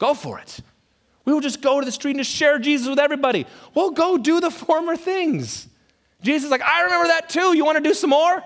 [0.00, 0.58] go for it.
[1.24, 3.46] We will just go to the street and just share Jesus with everybody.
[3.74, 5.68] We'll go do the former things.
[6.22, 7.56] Jesus is like, I remember that too.
[7.56, 8.42] You want to do some more?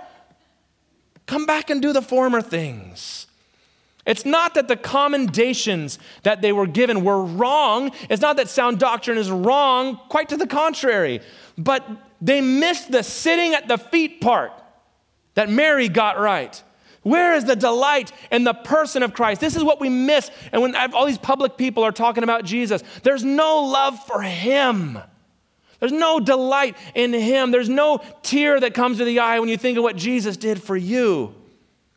[1.27, 3.27] Come back and do the former things.
[4.07, 7.91] It's not that the commendations that they were given were wrong.
[8.11, 11.21] It's not that sound doctrine is wrong, quite to the contrary.
[11.57, 11.89] But
[12.21, 14.53] they missed the sitting at the feet part
[15.35, 16.63] that Mary got right.
[17.05, 19.41] Where is the delight in the person of Christ?
[19.41, 20.31] This is what we miss.
[20.53, 24.99] And when all these public people are talking about Jesus, there's no love for him.
[25.81, 27.51] There's no delight in him.
[27.51, 30.63] There's no tear that comes to the eye when you think of what Jesus did
[30.63, 31.35] for you.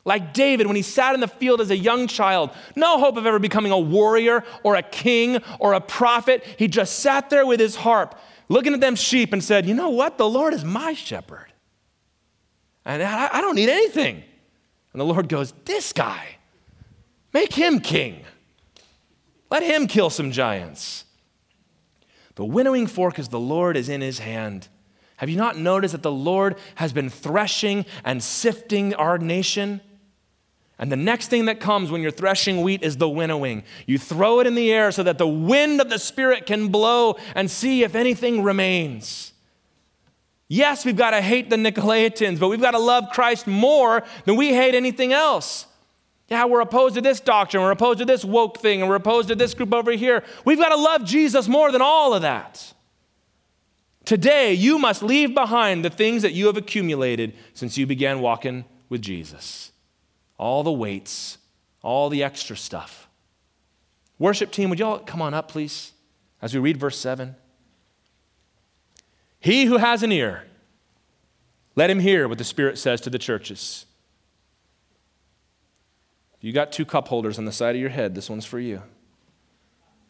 [0.03, 3.25] Like David, when he sat in the field as a young child, no hope of
[3.25, 6.43] ever becoming a warrior or a king or a prophet.
[6.57, 9.89] He just sat there with his harp, looking at them sheep, and said, You know
[9.89, 10.17] what?
[10.17, 11.47] The Lord is my shepherd.
[12.83, 14.23] And I, don't need anything.
[14.97, 16.37] And the Lord goes, This guy,
[17.31, 18.23] make him king.
[19.51, 21.05] Let him kill some giants.
[22.33, 24.69] The winnowing fork is the Lord is in his hand.
[25.17, 29.81] Have you not noticed that the Lord has been threshing and sifting our nation?
[30.79, 33.65] And the next thing that comes when you're threshing wheat is the winnowing.
[33.85, 37.17] You throw it in the air so that the wind of the Spirit can blow
[37.35, 39.33] and see if anything remains.
[40.47, 44.37] Yes, we've got to hate the Nicolaitans, but we've got to love Christ more than
[44.37, 45.65] we hate anything else.
[46.29, 49.29] Yeah, we're opposed to this doctrine, we're opposed to this woke thing, and we're opposed
[49.29, 50.23] to this group over here.
[50.45, 52.73] We've got to love Jesus more than all of that.
[54.03, 58.65] Today, you must leave behind the things that you have accumulated since you began walking
[58.89, 59.71] with Jesus
[60.39, 61.39] all the weights,
[61.81, 63.09] all the extra stuff.
[64.19, 65.93] Worship team, would y'all come on up, please,
[66.41, 67.35] as we read verse 7?
[69.47, 70.43] He who has an ear,
[71.77, 73.85] let him hear what the Spirit says to the churches.
[76.41, 78.13] You got two cup holders on the side of your head.
[78.13, 78.81] This one's for you.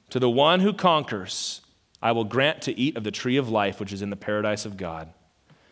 [0.09, 1.61] To the one who conquers,
[2.01, 4.65] I will grant to eat of the tree of life, which is in the paradise
[4.65, 5.13] of God.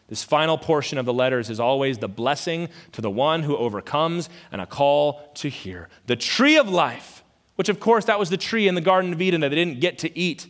[0.10, 4.30] This final portion of the letters is always the blessing to the one who overcomes
[4.52, 5.90] and a call to hear.
[6.06, 7.24] The tree of life,
[7.56, 9.80] which of course that was the tree in the Garden of Eden that they didn't
[9.80, 10.46] get to eat,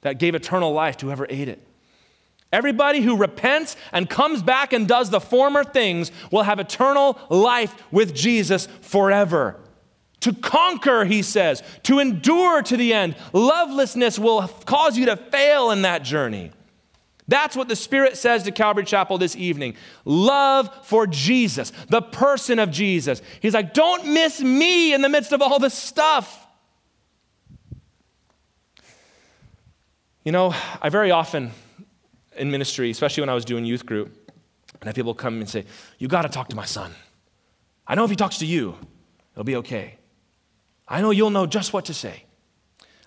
[0.00, 1.65] that gave eternal life to whoever ate it.
[2.52, 7.74] Everybody who repents and comes back and does the former things will have eternal life
[7.92, 9.60] with Jesus forever.
[10.20, 13.16] To conquer, he says, to endure to the end.
[13.32, 16.52] Lovelessness will cause you to fail in that journey.
[17.28, 19.74] That's what the Spirit says to Calvary Chapel this evening.
[20.04, 23.20] Love for Jesus, the person of Jesus.
[23.40, 26.46] He's like, don't miss me in the midst of all this stuff.
[30.24, 31.50] You know, I very often
[32.36, 34.32] in ministry, especially when I was doing youth group,
[34.80, 35.64] and have people come and say,
[35.98, 36.92] You got to talk to my son.
[37.86, 38.76] I know if he talks to you,
[39.32, 39.98] it'll be okay.
[40.88, 42.24] I know you'll know just what to say.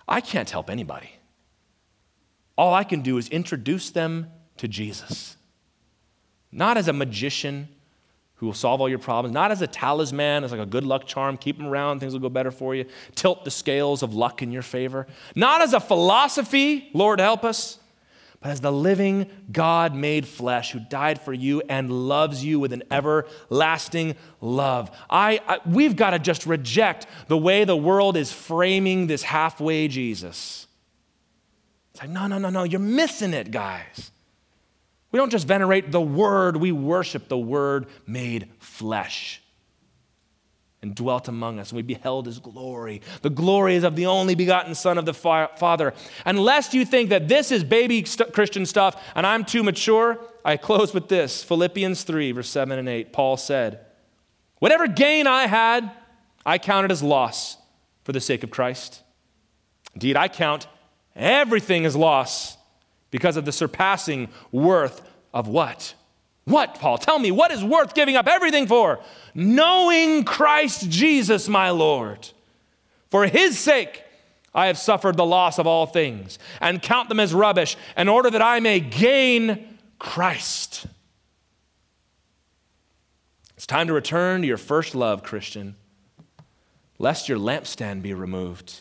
[0.08, 1.10] I can't help anybody.
[2.56, 5.36] All I can do is introduce them to Jesus.
[6.52, 7.68] Not as a magician
[8.34, 11.06] who will solve all your problems, not as a talisman, as like a good luck
[11.06, 14.42] charm, keep them around, things will go better for you, tilt the scales of luck
[14.42, 15.06] in your favor.
[15.34, 17.79] Not as a philosophy, Lord help us,
[18.40, 22.72] but as the living God made flesh who died for you and loves you with
[22.72, 24.90] an everlasting love.
[25.10, 29.88] I, I we've got to just reject the way the world is framing this halfway
[29.88, 30.66] Jesus.
[31.92, 34.10] It's like, no, no, no, no, you're missing it, guys.
[35.12, 39.42] We don't just venerate the Word, we worship the Word made flesh
[40.82, 43.02] and dwelt among us, and we beheld his glory.
[43.20, 45.92] The glory is of the only begotten Son of the Father.
[46.24, 50.56] Unless you think that this is baby st- Christian stuff and I'm too mature, I
[50.56, 53.12] close with this Philippians 3, verse 7 and 8.
[53.12, 53.80] Paul said,
[54.58, 55.90] Whatever gain I had,
[56.46, 57.58] I counted as loss
[58.04, 59.02] for the sake of Christ.
[59.94, 60.66] Indeed, I count
[61.14, 62.56] everything as loss
[63.10, 65.02] because of the surpassing worth
[65.34, 65.94] of what?
[66.50, 66.98] What, Paul?
[66.98, 69.00] Tell me, what is worth giving up everything for?
[69.34, 72.28] Knowing Christ Jesus, my Lord.
[73.08, 74.02] For his sake,
[74.52, 78.30] I have suffered the loss of all things and count them as rubbish in order
[78.30, 80.86] that I may gain Christ.
[83.56, 85.76] It's time to return to your first love, Christian,
[86.98, 88.80] lest your lampstand be removed.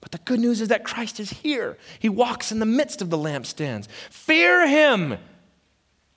[0.00, 1.76] But the good news is that Christ is here.
[1.98, 3.86] He walks in the midst of the lampstands.
[4.08, 5.18] Fear him.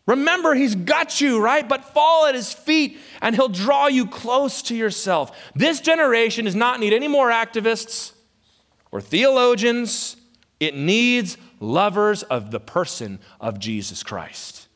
[0.06, 1.68] Remember, he's got you, right?
[1.68, 5.52] But fall at his feet and he'll draw you close to yourself.
[5.56, 8.12] This generation does not need any more activists
[8.92, 10.18] or theologians,
[10.60, 14.68] it needs lovers of the person of Jesus Christ.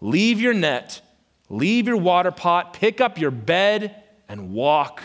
[0.00, 1.00] Leave your net,
[1.48, 5.02] leave your water pot, pick up your bed, and walk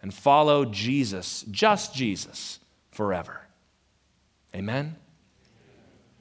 [0.00, 2.60] and follow Jesus, just Jesus,
[2.92, 3.40] forever.
[4.54, 4.96] Amen?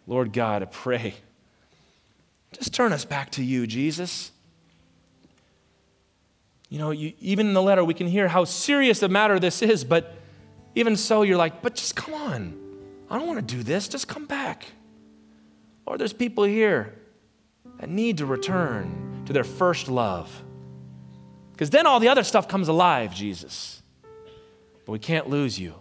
[0.08, 1.14] Lord God, I pray.
[2.58, 4.32] Just turn us back to you, Jesus.
[6.70, 9.62] You know, you, even in the letter, we can hear how serious a matter this
[9.62, 10.16] is, but
[10.76, 12.58] even so, you're like, but just come on.
[13.10, 13.88] I don't want to do this.
[13.88, 14.66] Just come back.
[15.86, 16.94] Or there's people here
[17.80, 20.44] that need to return to their first love.
[21.54, 23.82] Because then all the other stuff comes alive, Jesus.
[24.86, 25.76] But we can't lose you.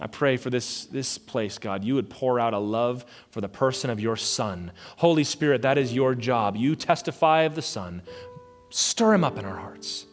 [0.00, 3.48] I pray for this, this place, God, you would pour out a love for the
[3.48, 4.70] person of your Son.
[4.96, 6.56] Holy Spirit, that is your job.
[6.56, 8.02] You testify of the Son.
[8.70, 10.06] Stir him up in our hearts.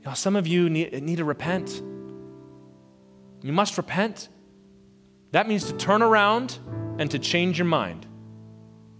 [0.00, 1.82] You know, some of you need, need to repent.
[3.42, 4.28] You must repent.
[5.30, 6.58] That means to turn around
[6.98, 8.06] and to change your mind.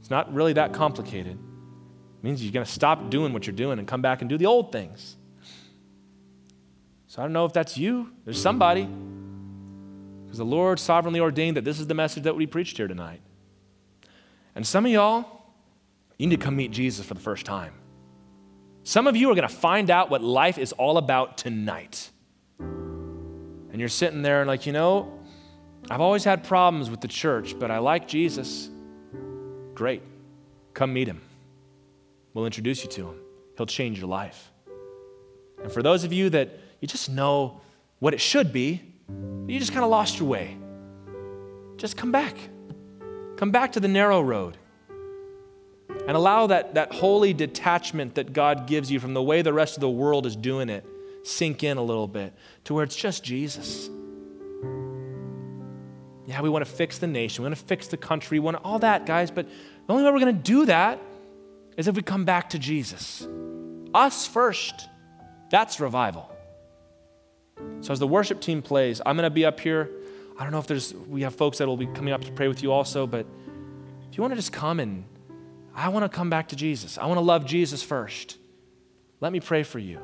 [0.00, 3.78] It's not really that complicated It means you're going to stop doing what you're doing
[3.78, 5.16] and come back and do the old things.
[7.06, 8.12] So I don't know if that's you.
[8.24, 8.88] There's somebody.
[10.34, 13.20] Because the Lord sovereignly ordained that this is the message that we preached here tonight.
[14.56, 15.24] And some of y'all,
[16.18, 17.72] you need to come meet Jesus for the first time.
[18.82, 22.10] Some of you are going to find out what life is all about tonight.
[22.58, 25.20] And you're sitting there and, like, you know,
[25.88, 28.68] I've always had problems with the church, but I like Jesus.
[29.74, 30.02] Great.
[30.72, 31.22] Come meet him.
[32.32, 33.20] We'll introduce you to him.
[33.56, 34.50] He'll change your life.
[35.62, 37.60] And for those of you that you just know
[38.00, 40.56] what it should be, you just kind of lost your way,
[41.76, 42.36] just come back.
[43.36, 44.56] Come back to the narrow road
[46.06, 49.76] and allow that, that holy detachment that God gives you from the way the rest
[49.76, 50.86] of the world is doing it
[51.24, 52.34] sink in a little bit
[52.64, 53.88] to where it's just Jesus.
[56.26, 58.58] Yeah, we want to fix the nation, we want to fix the country, we want
[58.64, 61.00] all that, guys, but the only way we're going to do that
[61.76, 63.26] is if we come back to Jesus.
[63.94, 64.88] Us first.
[65.50, 66.33] That's revival.
[67.80, 69.90] So as the worship team plays, I'm going to be up here.
[70.38, 72.48] I don't know if there's we have folks that will be coming up to pray
[72.48, 73.26] with you also, but
[74.10, 75.04] if you want to just come and
[75.74, 76.98] I want to come back to Jesus.
[76.98, 78.38] I want to love Jesus first.
[79.20, 80.00] Let me pray for you.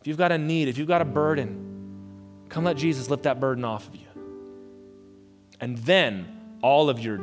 [0.00, 3.40] If you've got a need, if you've got a burden, come let Jesus lift that
[3.40, 4.06] burden off of you.
[5.60, 7.20] And then all of your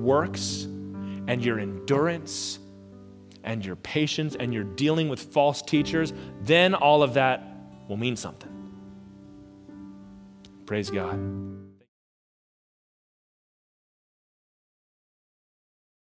[0.00, 2.58] works and your endurance
[3.44, 6.12] and your patience and your dealing with false teachers,
[6.42, 7.57] then all of that
[7.88, 8.52] will mean something.
[10.66, 11.18] Praise God.